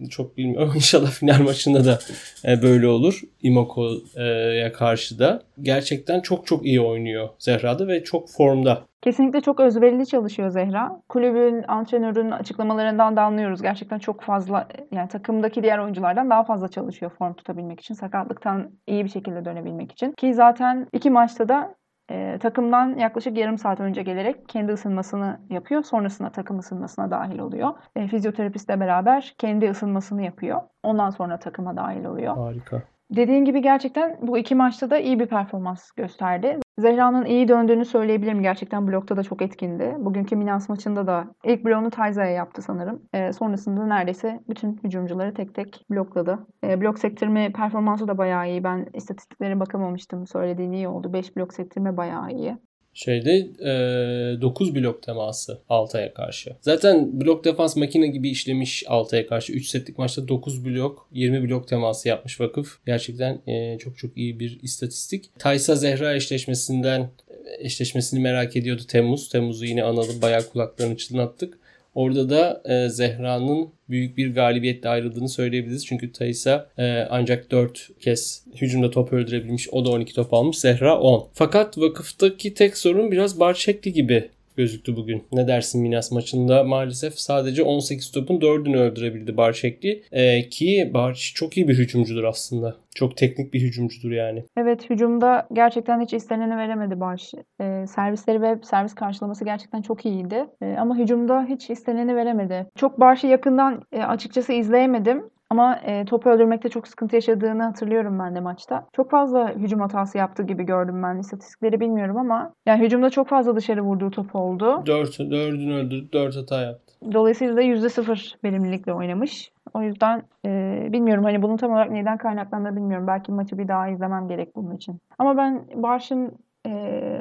çok 0.09 0.37
bilmiyorum. 0.37 0.73
İnşallah 0.75 1.11
final 1.11 1.41
maçında 1.41 1.85
da 1.85 1.99
e, 2.45 2.63
böyle 2.63 2.87
olur. 2.87 3.21
Imoko'ya 3.43 4.73
karşı 4.73 5.19
da. 5.19 5.43
Gerçekten 5.63 6.21
çok 6.21 6.47
çok 6.47 6.67
iyi 6.67 6.81
oynuyor 6.81 7.29
Zehra'da 7.39 7.89
ve 7.89 8.05
çok 8.05 8.31
formda. 8.31 8.91
Kesinlikle 9.03 9.41
çok 9.41 9.61
özverili 9.61 10.07
çalışıyor 10.07 10.51
Zehra. 10.51 11.03
Kulübün, 11.09 11.65
antrenörün 11.69 12.31
açıklamalarından 12.31 13.17
da 13.17 13.23
anlıyoruz. 13.23 13.63
Gerçekten 13.63 13.99
çok 13.99 14.23
fazla 14.23 14.69
yani 14.93 15.09
takımdaki 15.09 15.63
diğer 15.63 15.79
oyunculardan 15.79 16.31
daha 16.31 16.45
fazla 16.45 16.69
çalışıyor 16.69 17.13
form 17.19 17.35
tutabilmek 17.35 17.81
için. 17.81 17.95
Sakatlıktan 17.95 18.71
iyi 18.87 19.05
bir 19.05 19.11
şekilde 19.11 19.45
dönebilmek 19.45 19.93
için. 19.93 20.13
Ki 20.13 20.35
zaten 20.35 20.87
iki 20.93 21.11
maçta 21.11 21.49
da 21.49 21.75
e, 22.11 22.39
takımdan 22.39 22.97
yaklaşık 22.97 23.39
yarım 23.39 23.59
saat 23.59 23.81
önce 23.81 24.03
gelerek 24.03 24.49
kendi 24.49 24.73
ısınmasını 24.73 25.41
yapıyor. 25.51 25.83
Sonrasında 25.83 26.31
takım 26.31 26.59
ısınmasına 26.59 27.11
dahil 27.11 27.39
oluyor. 27.39 27.71
E, 27.97 28.09
fizyoterapistle 28.09 28.81
beraber 28.81 29.35
kendi 29.39 29.71
ısınmasını 29.71 30.23
yapıyor. 30.23 30.61
Ondan 30.83 31.11
sonra 31.11 31.39
takıma 31.39 31.77
dahil 31.77 32.05
oluyor. 32.05 32.37
Harika. 32.37 32.83
Dediğin 33.11 33.45
gibi 33.45 33.63
gerçekten 33.63 34.19
bu 34.23 34.39
iki 34.39 34.55
maçta 34.55 34.91
da 34.91 34.99
iyi 34.99 35.21
bir 35.21 35.27
performans 35.27 35.91
gösterdi. 35.91 36.59
Zehra'nın 36.79 37.25
iyi 37.25 37.49
döndüğünü 37.49 37.85
söyleyebilirim. 37.85 38.43
Gerçekten 38.43 38.87
blokta 38.87 39.17
da 39.17 39.23
çok 39.23 39.43
etkindi. 39.43 39.97
Bugünkü 39.99 40.37
Minas 40.37 40.69
maçında 40.69 41.07
da 41.07 41.35
ilk 41.45 41.65
bloğunu 41.65 41.91
Tayza'ya 41.91 42.31
yaptı 42.31 42.63
sanırım. 42.63 43.03
E, 43.13 43.33
sonrasında 43.33 43.87
neredeyse 43.87 44.41
bütün 44.49 44.81
hücumcuları 44.85 45.35
tek 45.35 45.55
tek 45.55 45.85
blokladı. 45.91 46.47
E, 46.65 46.81
blok 46.81 46.99
sektirme 46.99 47.53
performansı 47.53 48.09
da 48.09 48.19
bayağı 48.19 48.49
iyi. 48.49 48.65
Ben 48.65 48.87
istatistiklere 48.95 49.61
bakamamıştım. 49.61 50.27
Söylediğin 50.27 50.73
iyi 50.73 50.89
oldu. 50.89 51.13
5 51.13 51.37
blok 51.37 51.55
sektirme 51.55 51.97
bayağı 51.97 52.31
iyi 52.31 52.57
şeyde 52.95 53.37
e, 53.61 54.41
9 54.41 54.75
blok 54.75 55.03
teması 55.03 55.59
Altay'a 55.69 56.15
karşı. 56.15 56.57
Zaten 56.61 57.21
blok 57.21 57.45
defans 57.45 57.77
makine 57.77 58.07
gibi 58.07 58.31
işlemiş 58.31 58.85
Altay'a 58.87 59.27
karşı. 59.27 59.53
3 59.53 59.69
setlik 59.69 59.99
maçta 59.99 60.29
9 60.29 60.65
blok 60.65 61.09
20 61.13 61.49
blok 61.49 61.69
teması 61.69 62.09
yapmış 62.09 62.41
vakıf. 62.41 62.79
Gerçekten 62.87 63.41
e, 63.47 63.79
çok 63.79 63.99
çok 63.99 64.17
iyi 64.17 64.41
bir 64.41 64.59
istatistik. 64.63 65.31
Taysa 65.39 65.77
Zehra 65.77 66.15
eşleşmesinden 66.15 67.11
eşleşmesini 67.59 68.21
merak 68.21 68.57
ediyordu 68.57 68.83
Temmuz. 68.89 69.29
Temmuz'u 69.29 69.65
yine 69.65 69.85
analım 69.85 70.23
bayağı 70.23 70.49
kulaklarını 70.49 70.97
çınlattık. 70.97 71.59
Orada 72.01 72.31
da 72.31 72.63
e, 72.65 72.89
Zehra'nın 72.89 73.69
büyük 73.89 74.17
bir 74.17 74.35
galibiyetle 74.35 74.89
ayrıldığını 74.89 75.29
söyleyebiliriz. 75.29 75.87
Çünkü 75.87 76.13
Taysa 76.13 76.69
e, 76.79 77.07
ancak 77.11 77.51
4 77.51 77.89
kez 78.01 78.45
hücumda 78.61 78.91
top 78.91 79.13
öldürebilmiş. 79.13 79.69
O 79.73 79.85
da 79.85 79.91
12 79.91 80.15
top 80.15 80.35
almış. 80.35 80.59
Zehra 80.59 81.01
10. 81.01 81.29
Fakat 81.33 81.79
vakıftaki 81.79 82.55
tek 82.55 82.77
sorun 82.77 83.13
biraz 83.13 83.41
Barçekli 83.41 83.93
gibi 83.93 84.31
gözüktü 84.61 84.97
bugün. 84.97 85.23
Ne 85.33 85.49
dersin 85.49 85.83
Minas 85.83 86.13
maçında 86.13 86.65
maalesef 86.65 87.15
sadece 87.15 87.63
18 87.63 88.13
topun 88.13 88.41
4'ünü 88.41 88.77
öldürebildi 88.77 89.37
Barçekli. 89.37 90.03
Ee, 90.13 90.49
ki 90.49 90.91
Barç 90.95 91.33
çok 91.35 91.57
iyi 91.57 91.69
bir 91.69 91.79
hücumcudur 91.79 92.25
aslında. 92.25 92.77
Çok 92.95 93.17
teknik 93.17 93.55
bir 93.55 93.61
hücumcudur 93.61 94.11
yani. 94.11 94.45
Evet 94.57 94.91
hücumda 94.91 95.49
gerçekten 95.53 96.01
hiç 96.01 96.13
isteneni 96.13 96.57
veremedi 96.57 97.01
Barış. 97.01 97.35
Ee, 97.61 97.85
servisleri 97.87 98.43
ve 98.43 98.59
servis 98.63 98.95
karşılaması 98.95 99.45
gerçekten 99.45 99.83
çok 99.83 100.07
iyiydi. 100.07 100.47
Ee, 100.63 100.77
ama 100.79 100.99
hücumda 100.99 101.47
hiç 101.49 101.71
isteneni 101.71 102.17
veremedi. 102.17 102.67
Çok 102.77 103.01
Barış'ı 103.01 103.27
yakından 103.27 103.83
e, 103.93 104.03
açıkçası 104.03 104.53
izleyemedim. 104.53 105.31
Ama 105.51 105.77
e, 105.77 106.05
topu 106.05 106.31
öldürmekte 106.31 106.69
çok 106.69 106.89
sıkıntı 106.89 107.17
yaşadığını 107.17 107.63
hatırlıyorum 107.63 108.19
ben 108.19 108.35
de 108.35 108.41
maçta. 108.41 108.87
Çok 108.97 109.11
fazla 109.11 109.55
hücum 109.55 109.81
hatası 109.81 110.19
yaptığı 110.19 110.43
gibi 110.43 110.63
gördüm 110.63 111.03
ben. 111.03 111.19
İstatistikleri 111.19 111.81
bilmiyorum 111.81 112.17
ama 112.17 112.53
yani 112.67 112.85
hücumda 112.85 113.11
çok 113.11 113.29
fazla 113.29 113.57
dışarı 113.57 113.83
vurduğu 113.83 114.11
top 114.11 114.35
oldu. 114.35 114.83
4, 114.87 115.21
4'ünü 115.21 115.75
öldürdü, 115.75 116.13
4 116.13 116.37
hata 116.37 116.61
yaptı. 116.63 116.95
Dolayısıyla 117.13 117.57
da 117.57 117.63
%0 117.63 118.37
verimlilikle 118.45 118.93
oynamış. 118.93 119.53
O 119.75 119.83
yüzden 119.83 120.23
e, 120.47 120.51
bilmiyorum 120.93 121.25
hani 121.25 121.43
bunun 121.43 121.57
tam 121.57 121.73
olarak 121.73 121.91
neyden 121.91 122.19
kaynaklandığını 122.19 122.77
bilmiyorum. 122.77 123.07
Belki 123.07 123.33
maçı 123.33 123.59
bir 123.59 123.69
daha 123.69 123.89
izlemem 123.89 124.29
gerek 124.29 124.57
bunun 124.57 124.77
için. 124.77 124.99
Ama 125.19 125.37
ben 125.37 125.65
Barş'ın 125.75 126.33
e, 126.67 126.71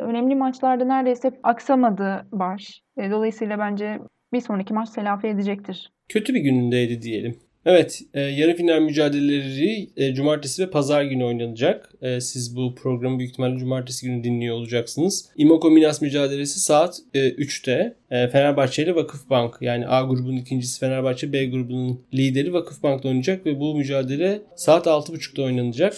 önemli 0.01 0.35
maçlarda 0.35 0.85
neredeyse 0.85 1.31
aksamadı 1.43 2.25
Barş. 2.31 2.81
E, 2.97 3.11
dolayısıyla 3.11 3.59
bence 3.59 3.99
bir 4.33 4.41
sonraki 4.41 4.73
maç 4.73 4.89
telafi 4.89 5.27
edecektir. 5.27 5.91
Kötü 6.09 6.33
bir 6.33 6.41
günündeydi 6.41 7.01
diyelim. 7.01 7.48
Evet, 7.71 8.01
e, 8.13 8.21
yarı 8.21 8.55
final 8.55 8.81
mücadeleleri 8.81 9.89
e, 9.97 10.13
cumartesi 10.13 10.63
ve 10.63 10.69
pazar 10.69 11.03
günü 11.03 11.23
oynanacak. 11.23 11.89
E, 12.01 12.21
siz 12.21 12.55
bu 12.55 12.75
programı 12.75 13.19
büyük 13.19 13.31
ihtimalle 13.31 13.57
cumartesi 13.57 14.05
günü 14.05 14.23
dinliyor 14.23 14.55
olacaksınız. 14.55 15.29
Imoko 15.37 15.71
Minas 15.71 16.01
mücadelesi 16.01 16.59
saat 16.59 16.99
e, 17.13 17.19
3'te. 17.19 17.95
E, 18.11 18.27
Fenerbahçe 18.27 18.83
ile 18.83 18.95
Vakıfbank 18.95 19.57
yani 19.61 19.87
A 19.87 20.01
grubunun 20.01 20.37
ikincisi 20.37 20.79
Fenerbahçe, 20.79 21.33
B 21.33 21.45
grubunun 21.45 22.01
lideri 22.13 22.53
Vakıfbank'ta 22.53 23.07
oynayacak 23.07 23.45
ve 23.45 23.59
bu 23.59 23.75
mücadele 23.75 24.41
saat 24.55 24.87
6.30'da 24.87 25.43
oynanacak. 25.43 25.95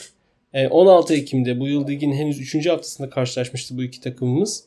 16 0.53 1.13
Ekim'de 1.15 1.59
bu 1.59 1.67
yıl 1.67 1.87
ligin 1.87 2.13
henüz 2.13 2.55
3. 2.55 2.65
haftasında 2.67 3.09
karşılaşmıştı 3.09 3.77
bu 3.77 3.83
iki 3.83 4.01
takımımız. 4.01 4.63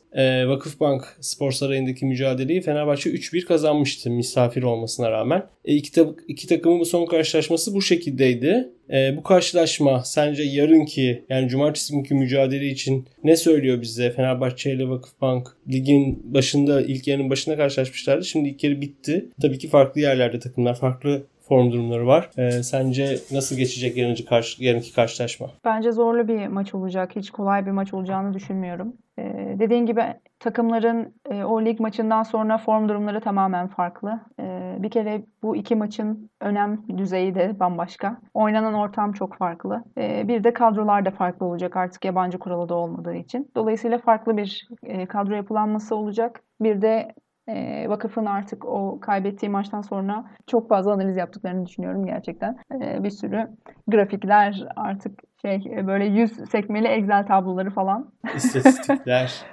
Vakıfbank 0.47 1.17
Spor 1.21 1.51
Sarayı'ndaki 1.51 2.05
mücadeleyi 2.05 2.61
Fenerbahçe 2.61 3.09
3-1 3.09 3.45
kazanmıştı 3.45 4.09
misafir 4.11 4.63
olmasına 4.63 5.11
rağmen. 5.11 5.45
İki, 5.65 5.91
ta- 5.91 6.15
iki 6.27 6.47
takımın 6.47 6.83
son 6.83 7.05
karşılaşması 7.05 7.73
bu 7.73 7.81
şekildeydi. 7.81 8.69
E, 8.93 9.17
bu 9.17 9.23
karşılaşma 9.23 10.03
sence 10.03 10.43
yarınki 10.43 11.23
yani 11.29 11.49
cumartesi 11.49 11.93
günkü 11.93 12.15
mücadele 12.15 12.67
için 12.67 13.05
ne 13.23 13.35
söylüyor 13.35 13.81
bize? 13.81 14.11
Fenerbahçe 14.11 14.71
ile 14.73 14.89
Vakıfbank 14.89 15.47
ligin 15.71 16.33
başında 16.33 16.81
ilk 16.81 17.07
yarının 17.07 17.29
başında 17.29 17.57
karşılaşmışlardı. 17.57 18.25
Şimdi 18.25 18.49
ilk 18.49 18.63
yarı 18.63 18.81
bitti. 18.81 19.25
Tabii 19.41 19.57
ki 19.57 19.67
farklı 19.67 20.01
yerlerde 20.01 20.39
takımlar 20.39 20.79
farklı 20.79 21.23
form 21.47 21.71
durumları 21.71 22.07
var. 22.07 22.29
E, 22.37 22.51
sence 22.51 23.17
nasıl 23.31 23.55
geçecek 23.55 23.97
yarınki, 23.97 24.25
karşı, 24.25 24.63
yarınki 24.63 24.93
karşılaşma? 24.93 25.47
Bence 25.65 25.91
zorlu 25.91 26.27
bir 26.27 26.47
maç 26.47 26.75
olacak. 26.75 27.15
Hiç 27.15 27.31
kolay 27.31 27.65
bir 27.65 27.71
maç 27.71 27.93
olacağını 27.93 28.33
düşünmüyorum. 28.33 28.93
Ee, 29.19 29.55
dediğin 29.59 29.85
gibi 29.85 30.03
takımların 30.39 31.13
e, 31.29 31.43
o 31.43 31.65
lig 31.65 31.79
maçından 31.79 32.23
sonra 32.23 32.57
form 32.57 32.89
durumları 32.89 33.21
tamamen 33.21 33.67
farklı. 33.67 34.19
Ee, 34.39 34.75
bir 34.79 34.89
kere 34.89 35.21
bu 35.43 35.55
iki 35.55 35.75
maçın 35.75 36.29
önem 36.41 36.83
düzeyi 36.97 37.35
de 37.35 37.59
bambaşka. 37.59 38.17
Oynanan 38.33 38.73
ortam 38.73 39.11
çok 39.11 39.37
farklı. 39.37 39.83
Ee, 39.97 40.27
bir 40.27 40.43
de 40.43 40.53
kadrolar 40.53 41.05
da 41.05 41.11
farklı 41.11 41.45
olacak 41.45 41.77
artık 41.77 42.05
yabancı 42.05 42.39
kuralı 42.39 42.69
da 42.69 42.75
olmadığı 42.75 43.15
için. 43.15 43.51
Dolayısıyla 43.55 43.97
farklı 43.97 44.37
bir 44.37 44.69
e, 44.83 45.05
kadro 45.05 45.35
yapılanması 45.35 45.95
olacak. 45.95 46.41
Bir 46.61 46.81
de 46.81 47.13
e, 47.47 47.89
vakıfın 47.89 48.25
artık 48.25 48.65
o 48.65 48.99
kaybettiği 48.99 49.49
maçtan 49.49 49.81
sonra 49.81 50.25
çok 50.47 50.69
fazla 50.69 50.93
analiz 50.93 51.17
yaptıklarını 51.17 51.65
düşünüyorum 51.65 52.05
gerçekten. 52.05 52.57
E, 52.81 53.03
bir 53.03 53.09
sürü 53.09 53.47
grafikler 53.87 54.67
artık 54.75 55.19
şey 55.41 55.63
e, 55.77 55.87
böyle 55.87 56.05
yüz 56.05 56.31
sekmeli 56.31 56.87
Excel 56.87 57.25
tabloları 57.25 57.69
falan. 57.69 58.11
İstatistikler. 58.35 59.45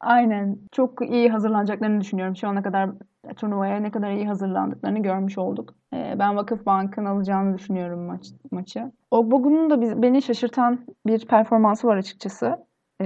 Aynen. 0.00 0.58
Çok 0.72 1.10
iyi 1.10 1.30
hazırlanacaklarını 1.30 2.00
düşünüyorum. 2.00 2.36
Şu 2.36 2.48
ana 2.48 2.62
kadar 2.62 2.90
turnuvaya 3.36 3.76
ne 3.76 3.90
kadar 3.90 4.10
iyi 4.10 4.28
hazırlandıklarını 4.28 5.02
görmüş 5.02 5.38
olduk. 5.38 5.74
E, 5.94 6.14
ben 6.18 6.36
Vakıfbank'ın 6.36 7.04
alacağını 7.04 7.58
düşünüyorum 7.58 8.00
maç, 8.00 8.26
maçı. 8.50 8.92
Ogbogu'nun 9.10 9.70
da 9.70 9.80
biz, 9.80 10.02
beni 10.02 10.22
şaşırtan 10.22 10.78
bir 11.06 11.26
performansı 11.26 11.86
var 11.86 11.96
açıkçası. 11.96 12.66
E, 13.00 13.04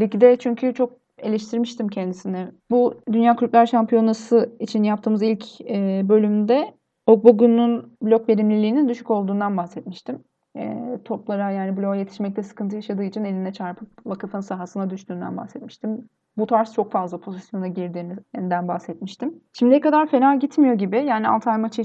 ligde 0.00 0.36
çünkü 0.36 0.74
çok 0.74 1.01
eleştirmiştim 1.22 1.88
kendisini. 1.88 2.48
Bu 2.70 2.94
Dünya 3.12 3.36
Kulüpler 3.36 3.66
Şampiyonası 3.66 4.52
için 4.60 4.82
yaptığımız 4.82 5.22
ilk 5.22 5.60
e, 5.60 6.02
bölümde 6.08 6.74
Ogbogu'nun 7.06 7.96
blok 8.02 8.28
verimliliğinin 8.28 8.88
düşük 8.88 9.10
olduğundan 9.10 9.56
bahsetmiştim. 9.56 10.24
E, 10.56 10.76
toplara 11.04 11.50
yani 11.50 11.76
bloğa 11.76 11.96
yetişmekte 11.96 12.42
sıkıntı 12.42 12.76
yaşadığı 12.76 13.04
için 13.04 13.24
eline 13.24 13.52
çarpıp 13.52 13.88
vakıfın 14.06 14.40
sahasına 14.40 14.90
düştüğünden 14.90 15.36
bahsetmiştim. 15.36 16.08
Bu 16.36 16.46
tarz 16.46 16.72
çok 16.74 16.92
fazla 16.92 17.20
pozisyona 17.20 17.68
girdiğinden 17.68 18.68
bahsetmiştim. 18.68 19.40
Şimdiye 19.52 19.80
kadar 19.80 20.06
fena 20.06 20.34
gitmiyor 20.34 20.74
gibi. 20.74 21.04
Yani 21.04 21.28
Altay 21.28 21.58
maçı 21.58 21.82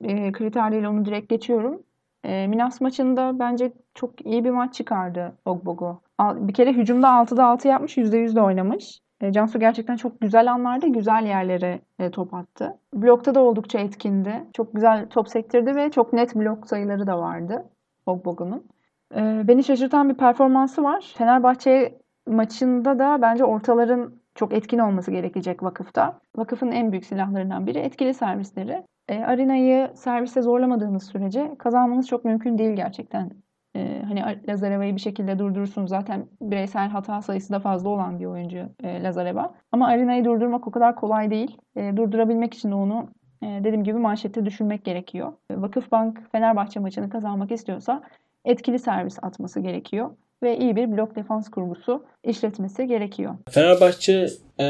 e, 0.00 0.32
kriterleriyle 0.32 0.88
onu 0.88 1.04
direkt 1.04 1.28
geçiyorum. 1.28 1.82
E, 2.26 2.46
Minas 2.46 2.80
maçında 2.80 3.38
bence 3.38 3.72
çok 3.94 4.26
iyi 4.26 4.44
bir 4.44 4.50
maç 4.50 4.74
çıkardı 4.74 5.32
Ogbogu. 5.44 6.00
Bir 6.20 6.54
kere 6.54 6.72
hücumda 6.72 7.08
6'da 7.08 7.44
6 7.44 7.68
yapmış, 7.68 7.96
%100 7.96 8.36
de 8.36 8.40
oynamış. 8.40 9.00
E, 9.20 9.32
Cansu 9.32 9.60
gerçekten 9.60 9.96
çok 9.96 10.20
güzel 10.20 10.52
anlarda 10.52 10.86
güzel 10.86 11.26
yerlere 11.26 11.80
e, 11.98 12.10
top 12.10 12.34
attı. 12.34 12.78
Blokta 12.94 13.34
da 13.34 13.40
oldukça 13.40 13.78
etkindi. 13.78 14.44
Çok 14.52 14.74
güzel 14.74 15.08
top 15.08 15.28
sektirdi 15.28 15.76
ve 15.76 15.90
çok 15.90 16.12
net 16.12 16.34
blok 16.34 16.68
sayıları 16.68 17.06
da 17.06 17.18
vardı 17.18 17.64
Ogbogu'nun. 18.06 18.66
E, 19.14 19.48
beni 19.48 19.64
şaşırtan 19.64 20.08
bir 20.08 20.14
performansı 20.14 20.82
var. 20.82 21.14
Fenerbahçe 21.18 21.98
maçında 22.26 22.98
da 22.98 23.22
bence 23.22 23.44
ortaların 23.44 24.14
çok 24.36 24.52
etkin 24.52 24.78
olması 24.78 25.10
gerekecek 25.10 25.62
vakıfta. 25.62 26.20
Vakıfın 26.36 26.72
en 26.72 26.92
büyük 26.92 27.04
silahlarından 27.04 27.66
biri 27.66 27.78
etkili 27.78 28.14
servisleri. 28.14 28.82
E, 29.08 29.24
Arina'yı 29.24 29.90
serviste 29.94 30.42
zorlamadığınız 30.42 31.06
sürece 31.06 31.54
kazanmanız 31.58 32.08
çok 32.08 32.24
mümkün 32.24 32.58
değil 32.58 32.76
gerçekten. 32.76 33.30
E, 33.76 34.02
hani 34.08 34.40
Lazareva'yı 34.48 34.94
bir 34.94 35.00
şekilde 35.00 35.38
durdurursunuz. 35.38 35.90
Zaten 35.90 36.26
bireysel 36.40 36.88
hata 36.88 37.22
sayısı 37.22 37.52
da 37.52 37.60
fazla 37.60 37.88
olan 37.88 38.20
bir 38.20 38.24
oyuncu 38.24 38.68
e, 38.82 39.02
Lazareva. 39.02 39.54
Ama 39.72 39.86
Arina'yı 39.86 40.24
durdurmak 40.24 40.66
o 40.68 40.70
kadar 40.70 40.96
kolay 40.96 41.30
değil. 41.30 41.58
E, 41.76 41.96
durdurabilmek 41.96 42.54
için 42.54 42.70
de 42.70 42.74
onu 42.74 43.08
e, 43.42 43.46
dediğim 43.46 43.84
gibi 43.84 43.98
manşette 43.98 44.44
düşürmek 44.44 44.84
gerekiyor. 44.84 45.32
E, 45.50 45.60
Vakıfbank 45.60 46.32
Fenerbahçe 46.32 46.80
maçını 46.80 47.10
kazanmak 47.10 47.52
istiyorsa 47.52 48.02
etkili 48.44 48.78
servis 48.78 49.24
atması 49.24 49.60
gerekiyor 49.60 50.10
ve 50.42 50.58
iyi 50.58 50.76
bir 50.76 50.92
blok 50.92 51.16
defans 51.16 51.50
kurgusu 51.50 52.04
işletmesi 52.24 52.86
gerekiyor. 52.86 53.34
Fenerbahçe 53.50 54.28
e, 54.60 54.64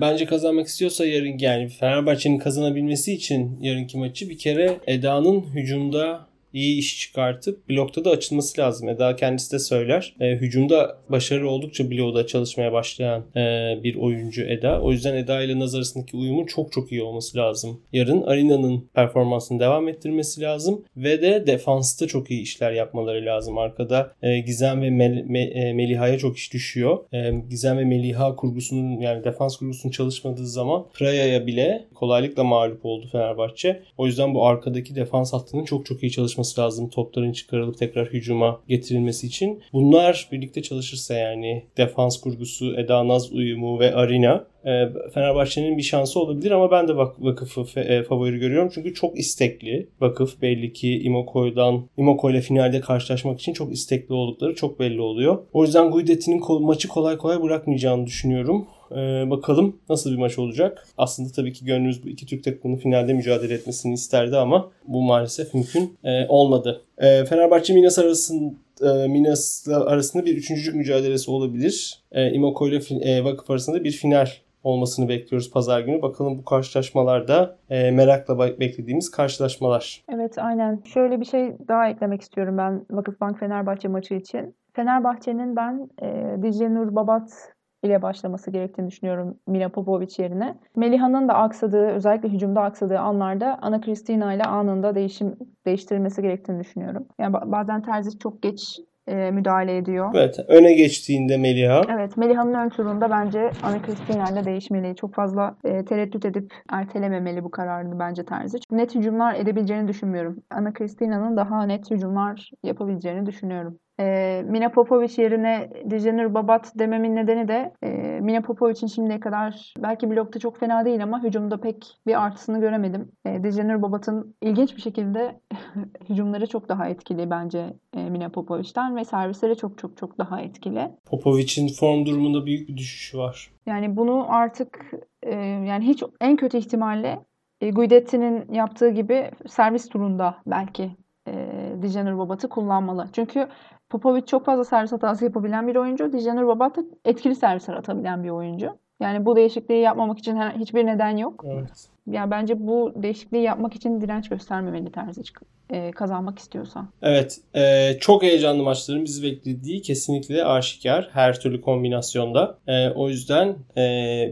bence 0.00 0.26
kazanmak 0.26 0.66
istiyorsa 0.66 1.06
yarın 1.06 1.38
yani 1.38 1.68
Fenerbahçe'nin 1.68 2.38
kazanabilmesi 2.38 3.12
için 3.12 3.58
yarınki 3.60 3.98
maçı 3.98 4.28
bir 4.28 4.38
kere 4.38 4.76
Eda'nın 4.86 5.40
hücumda 5.40 6.26
iyi 6.54 6.78
iş 6.78 7.00
çıkartıp 7.00 7.68
blokta 7.68 8.04
da 8.04 8.10
açılması 8.10 8.60
lazım. 8.60 8.88
Eda 8.88 9.16
kendisi 9.16 9.52
de 9.52 9.58
söyler. 9.58 10.14
E, 10.20 10.30
hücumda 10.30 10.98
başarı 11.08 11.48
oldukça 11.48 11.90
blokta 11.90 12.26
çalışmaya 12.26 12.72
başlayan 12.72 13.24
e, 13.36 13.40
bir 13.84 13.96
oyuncu 13.96 14.42
Eda. 14.42 14.80
O 14.80 14.92
yüzden 14.92 15.14
Eda 15.14 15.42
ile 15.42 15.58
Naz 15.58 15.74
arasındaki 15.74 16.16
uyumun 16.16 16.46
çok 16.46 16.72
çok 16.72 16.92
iyi 16.92 17.02
olması 17.02 17.38
lazım. 17.38 17.80
Yarın 17.92 18.22
Arina'nın 18.22 18.88
performansını 18.94 19.60
devam 19.60 19.88
ettirmesi 19.88 20.40
lazım 20.40 20.84
ve 20.96 21.22
de 21.22 21.46
defansta 21.46 22.06
çok 22.06 22.30
iyi 22.30 22.42
işler 22.42 22.72
yapmaları 22.72 23.26
lazım. 23.26 23.58
Arkada 23.58 24.12
e, 24.22 24.38
Gizem 24.38 24.82
ve 24.82 24.90
Mel, 24.90 25.24
Me, 25.26 25.40
e, 25.40 25.72
Meliha'ya 25.72 26.18
çok 26.18 26.36
iş 26.36 26.52
düşüyor. 26.52 26.98
E, 27.12 27.32
Gizem 27.50 27.78
ve 27.78 27.84
Meliha 27.84 28.36
kurgusunun 28.36 29.00
yani 29.00 29.24
defans 29.24 29.56
kurgusunun 29.56 29.92
çalışmadığı 29.92 30.46
zaman 30.46 30.86
Praya'ya 30.94 31.46
bile 31.46 31.84
kolaylıkla 31.94 32.44
mağlup 32.44 32.84
oldu 32.84 33.08
Fenerbahçe. 33.12 33.82
O 33.98 34.06
yüzden 34.06 34.34
bu 34.34 34.46
arkadaki 34.46 34.94
defans 34.94 35.32
hattının 35.32 35.64
çok 35.64 35.86
çok 35.86 36.02
iyi 36.02 36.10
çalışması 36.10 36.43
çalışması 36.44 36.60
lazım. 36.60 36.88
Topların 36.88 37.32
çıkarılıp 37.32 37.78
tekrar 37.78 38.06
hücuma 38.06 38.60
getirilmesi 38.68 39.26
için. 39.26 39.62
Bunlar 39.72 40.28
birlikte 40.32 40.62
çalışırsa 40.62 41.14
yani 41.14 41.64
defans 41.76 42.20
kurgusu, 42.20 42.76
Eda 42.76 43.08
Naz 43.08 43.32
uyumu 43.32 43.80
ve 43.80 43.94
Arina 43.94 44.46
e, 44.64 44.88
Fenerbahçe'nin 45.14 45.78
bir 45.78 45.82
şansı 45.82 46.20
olabilir 46.20 46.50
ama 46.50 46.70
ben 46.70 46.88
de 46.88 46.96
Vakıf'ı 46.96 47.80
e, 47.80 48.02
favori 48.02 48.38
görüyorum. 48.38 48.70
Çünkü 48.74 48.94
çok 48.94 49.18
istekli. 49.18 49.88
Vakıf 50.00 50.42
belli 50.42 50.72
ki 50.72 51.02
Imoko'dan 51.02 51.88
Imoko 51.96 52.30
ile 52.30 52.40
finalde 52.40 52.80
karşılaşmak 52.80 53.40
için 53.40 53.52
çok 53.52 53.72
istekli 53.72 54.14
oldukları 54.14 54.54
çok 54.54 54.80
belli 54.80 55.00
oluyor. 55.00 55.38
O 55.52 55.64
yüzden 55.64 55.90
Guidetti'nin 55.90 56.62
maçı 56.62 56.88
kolay 56.88 57.16
kolay 57.16 57.42
bırakmayacağını 57.42 58.06
düşünüyorum. 58.06 58.66
Ee, 58.92 59.30
bakalım 59.30 59.76
nasıl 59.88 60.12
bir 60.12 60.18
maç 60.18 60.38
olacak. 60.38 60.86
Aslında 60.98 61.32
tabii 61.36 61.52
ki 61.52 61.64
gönlümüz 61.64 62.04
bu 62.04 62.08
iki 62.08 62.26
Türk 62.26 62.44
takımının 62.44 62.78
finalde 62.78 63.12
mücadele 63.12 63.54
etmesini 63.54 63.94
isterdi 63.94 64.36
ama 64.36 64.70
bu 64.86 65.02
maalesef 65.02 65.54
mümkün 65.54 65.96
e, 66.04 66.26
olmadı. 66.28 66.82
E, 66.98 67.24
Fenerbahçe 67.24 67.74
Minas 67.74 67.98
arasında 67.98 68.54
e, 68.82 69.08
Minas 69.08 69.68
arasında 69.68 70.24
bir 70.24 70.36
üçüncülük 70.36 70.74
mücadelesi 70.74 71.30
olabilir. 71.30 72.02
E, 72.12 72.32
Imoko 72.32 72.68
ile 72.68 72.80
e, 73.00 73.24
Vakıf 73.24 73.50
arasında 73.50 73.84
bir 73.84 73.92
final 73.92 74.26
olmasını 74.64 75.08
bekliyoruz 75.08 75.50
pazar 75.50 75.80
günü. 75.80 76.02
Bakalım 76.02 76.38
bu 76.38 76.44
karşılaşmalarda 76.44 77.56
e, 77.70 77.90
merakla 77.90 78.38
beklediğimiz 78.38 79.10
karşılaşmalar. 79.10 80.04
Evet 80.14 80.38
aynen. 80.38 80.82
Şöyle 80.84 81.20
bir 81.20 81.24
şey 81.24 81.52
daha 81.68 81.88
eklemek 81.88 82.22
istiyorum 82.22 82.58
ben 82.58 82.86
Vakıfbank 82.90 83.38
Fenerbahçe 83.38 83.88
maçı 83.88 84.14
için. 84.14 84.54
Fenerbahçe'nin 84.72 85.56
ben 85.56 85.88
e, 86.02 86.42
Dicle 86.42 86.74
Nur 86.74 86.94
Babat 86.94 87.53
ile 87.84 88.02
başlaması 88.02 88.50
gerektiğini 88.50 88.88
düşünüyorum 88.88 89.38
Mila 89.46 89.68
Popovic 89.68 90.14
yerine. 90.18 90.58
Meliha'nın 90.76 91.28
da 91.28 91.34
aksadığı, 91.34 91.86
özellikle 91.86 92.28
hücumda 92.28 92.60
aksadığı 92.62 92.98
anlarda 92.98 93.58
Ana 93.62 93.80
Cristina 93.80 94.34
ile 94.34 94.42
anında 94.42 94.94
değişim 94.94 95.36
değiştirilmesi 95.66 96.22
gerektiğini 96.22 96.60
düşünüyorum. 96.60 97.06
Yani 97.18 97.32
bazen 97.32 97.82
Terzic 97.82 98.18
çok 98.18 98.42
geç 98.42 98.80
e, 99.06 99.30
müdahale 99.30 99.76
ediyor. 99.76 100.10
Evet. 100.14 100.38
Öne 100.48 100.74
geçtiğinde 100.74 101.36
Meliha. 101.36 101.82
Evet. 101.94 102.16
Meliha'nın 102.16 102.54
ön 102.54 102.68
turunda 102.68 103.10
bence 103.10 103.50
Ana 103.62 103.82
Cristina 103.82 104.30
ile 104.30 104.44
değişmeli. 104.44 104.96
Çok 104.96 105.14
fazla 105.14 105.56
e, 105.64 105.84
tereddüt 105.84 106.24
edip 106.24 106.54
ertelememeli 106.72 107.44
bu 107.44 107.50
kararını 107.50 107.98
bence 107.98 108.24
Terzic. 108.24 108.60
Net 108.70 108.94
hücumlar 108.94 109.34
edebileceğini 109.34 109.88
düşünmüyorum. 109.88 110.42
Ana 110.50 110.72
Cristina'nın 110.78 111.36
daha 111.36 111.66
net 111.66 111.90
hücumlar 111.90 112.50
yapabileceğini 112.62 113.26
düşünüyorum. 113.26 113.78
E, 114.00 114.42
Mina 114.48 114.70
Popovic 114.70 115.22
yerine 115.22 115.70
Dijenur 115.90 116.34
Babat 116.34 116.72
dememin 116.78 117.16
nedeni 117.16 117.48
de 117.48 117.72
e, 117.82 118.20
Mina 118.20 118.40
Popovic'in 118.40 118.86
şimdiye 118.86 119.20
kadar 119.20 119.74
belki 119.78 120.10
blokta 120.10 120.38
çok 120.38 120.58
fena 120.58 120.84
değil 120.84 121.02
ama 121.02 121.22
hücumda 121.22 121.60
pek 121.60 121.98
bir 122.06 122.22
artısını 122.22 122.60
göremedim. 122.60 123.12
E, 123.26 123.44
Dijenur 123.44 123.82
Babat'ın 123.82 124.34
ilginç 124.40 124.76
bir 124.76 124.82
şekilde 124.82 125.40
hücumları 126.08 126.46
çok 126.46 126.68
daha 126.68 126.88
etkili 126.88 127.30
bence 127.30 127.74
e, 127.96 128.10
Mina 128.10 128.28
Popovic'ten 128.28 128.96
ve 128.96 129.04
servisleri 129.04 129.56
çok 129.56 129.78
çok 129.78 129.96
çok 129.96 130.18
daha 130.18 130.40
etkili. 130.40 130.90
Popovic'in 131.06 131.68
form 131.68 132.06
durumunda 132.06 132.46
büyük 132.46 132.68
bir 132.68 132.76
düşüşü 132.76 133.18
var. 133.18 133.50
Yani 133.66 133.96
bunu 133.96 134.26
artık 134.28 134.90
e, 135.22 135.34
yani 135.40 135.86
hiç 135.86 136.02
en 136.20 136.36
kötü 136.36 136.58
ihtimalle 136.58 137.18
e, 137.60 137.70
Guidetti'nin 137.70 138.52
yaptığı 138.52 138.90
gibi 138.90 139.30
servis 139.46 139.88
turunda 139.88 140.36
belki 140.46 140.90
e, 141.28 141.72
Dijenur 141.82 142.18
Babat'ı 142.18 142.48
kullanmalı. 142.48 143.08
Çünkü 143.12 143.48
Popovic 143.90 144.26
çok 144.26 144.44
fazla 144.44 144.64
servis 144.64 144.92
hatası 144.92 145.24
yapabilen 145.24 145.68
bir 145.68 145.76
oyuncu. 145.76 146.12
Dijanur 146.12 146.46
Babat 146.46 146.76
da 146.76 146.82
etkili 147.04 147.34
servisler 147.34 147.74
atabilen 147.74 148.24
bir 148.24 148.30
oyuncu. 148.30 148.78
Yani 149.00 149.26
bu 149.26 149.36
değişikliği 149.36 149.80
yapmamak 149.80 150.18
için 150.18 150.36
hiçbir 150.36 150.86
neden 150.86 151.16
yok. 151.16 151.44
Evet. 151.44 151.88
Yani 152.10 152.30
bence 152.30 152.66
bu 152.66 152.92
değişikliği 152.96 153.42
yapmak 153.42 153.74
için 153.74 154.00
direnç 154.00 154.28
göstermemeli 154.28 154.92
Terzic 154.92 155.30
e, 155.70 155.90
kazanmak 155.90 156.38
istiyorsa. 156.38 156.88
Evet. 157.02 157.40
E, 157.54 157.92
çok 158.00 158.22
heyecanlı 158.22 158.62
maçların 158.62 159.04
bizi 159.04 159.22
beklediği 159.22 159.82
kesinlikle 159.82 160.44
aşikar. 160.44 161.08
Her 161.12 161.40
türlü 161.40 161.60
kombinasyonda. 161.60 162.58
E, 162.66 162.88
o 162.88 163.08
yüzden 163.08 163.56
e, 163.76 163.82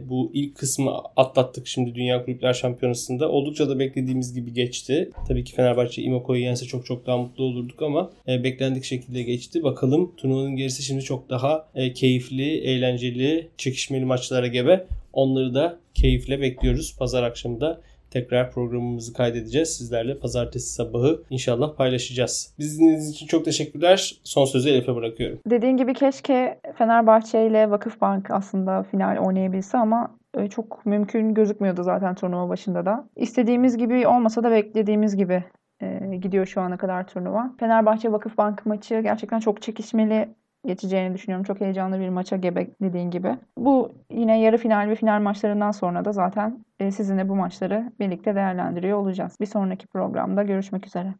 bu 0.08 0.30
ilk 0.34 0.56
kısmı 0.56 0.92
atlattık 1.16 1.66
şimdi 1.66 1.94
Dünya 1.94 2.24
Kulüpler 2.24 2.54
Şampiyonası'nda. 2.54 3.28
Oldukça 3.28 3.68
da 3.68 3.78
beklediğimiz 3.78 4.34
gibi 4.34 4.52
geçti. 4.52 5.10
Tabii 5.28 5.44
ki 5.44 5.54
Fenerbahçe 5.54 6.02
Imoko'yu 6.02 6.42
yense 6.42 6.66
çok 6.66 6.86
çok 6.86 7.06
daha 7.06 7.16
mutlu 7.16 7.44
olurduk 7.44 7.82
ama 7.82 8.10
e, 8.28 8.44
beklendik 8.44 8.84
şekilde 8.84 9.22
geçti. 9.22 9.62
Bakalım 9.62 10.12
turnuvanın 10.16 10.56
gerisi 10.56 10.82
şimdi 10.82 11.02
çok 11.02 11.30
daha 11.30 11.68
e, 11.74 11.92
keyifli, 11.92 12.58
eğlenceli, 12.58 13.48
çekişmeli 13.56 14.04
maçlara 14.04 14.46
gebe. 14.46 14.86
Onları 15.12 15.54
da 15.54 15.78
keyifle 16.02 16.40
bekliyoruz. 16.40 16.96
Pazar 16.98 17.22
akşamı 17.22 17.60
da 17.60 17.80
tekrar 18.10 18.50
programımızı 18.50 19.12
kaydedeceğiz. 19.12 19.76
Sizlerle 19.76 20.18
pazartesi 20.18 20.72
sabahı 20.72 21.22
inşallah 21.30 21.76
paylaşacağız. 21.76 22.54
Biz 22.58 22.78
dinlediğiniz 22.78 23.10
için 23.10 23.26
çok 23.26 23.44
teşekkürler. 23.44 24.20
Son 24.24 24.44
sözü 24.44 24.70
Elif'e 24.70 24.94
bırakıyorum. 24.94 25.38
Dediğin 25.46 25.76
gibi 25.76 25.94
keşke 25.94 26.60
Fenerbahçe 26.78 27.46
ile 27.46 27.70
Vakıfbank 27.70 28.30
aslında 28.30 28.82
final 28.82 29.16
oynayabilse 29.16 29.78
ama 29.78 30.16
e, 30.38 30.48
çok 30.48 30.86
mümkün 30.86 31.34
gözükmüyordu 31.34 31.82
zaten 31.82 32.14
turnuva 32.14 32.48
başında 32.48 32.86
da. 32.86 33.08
İstediğimiz 33.16 33.76
gibi 33.76 34.06
olmasa 34.06 34.44
da 34.44 34.50
beklediğimiz 34.50 35.16
gibi 35.16 35.44
e, 35.82 36.16
gidiyor 36.16 36.46
şu 36.46 36.60
ana 36.60 36.76
kadar 36.76 37.06
turnuva. 37.06 37.50
Fenerbahçe 37.60 38.12
Vakıfbank 38.12 38.66
maçı 38.66 39.00
gerçekten 39.00 39.40
çok 39.40 39.62
çekişmeli 39.62 40.28
geçeceğini 40.66 41.14
düşünüyorum. 41.14 41.44
Çok 41.44 41.60
heyecanlı 41.60 42.00
bir 42.00 42.08
maça 42.08 42.36
gebe 42.36 42.66
dediğin 42.82 43.10
gibi. 43.10 43.36
Bu 43.58 43.92
yine 44.10 44.40
yarı 44.40 44.58
final 44.58 44.88
ve 44.88 44.94
final 44.94 45.20
maçlarından 45.20 45.70
sonra 45.70 46.04
da 46.04 46.12
zaten 46.12 46.64
e, 46.80 46.90
sizinle 46.90 47.28
bu 47.28 47.36
maçları 47.36 47.92
birlikte 48.00 48.34
değerlendiriyor 48.34 48.98
olacağız. 48.98 49.36
Bir 49.40 49.46
sonraki 49.46 49.86
programda 49.86 50.42
görüşmek 50.42 50.86
üzere. 50.86 51.08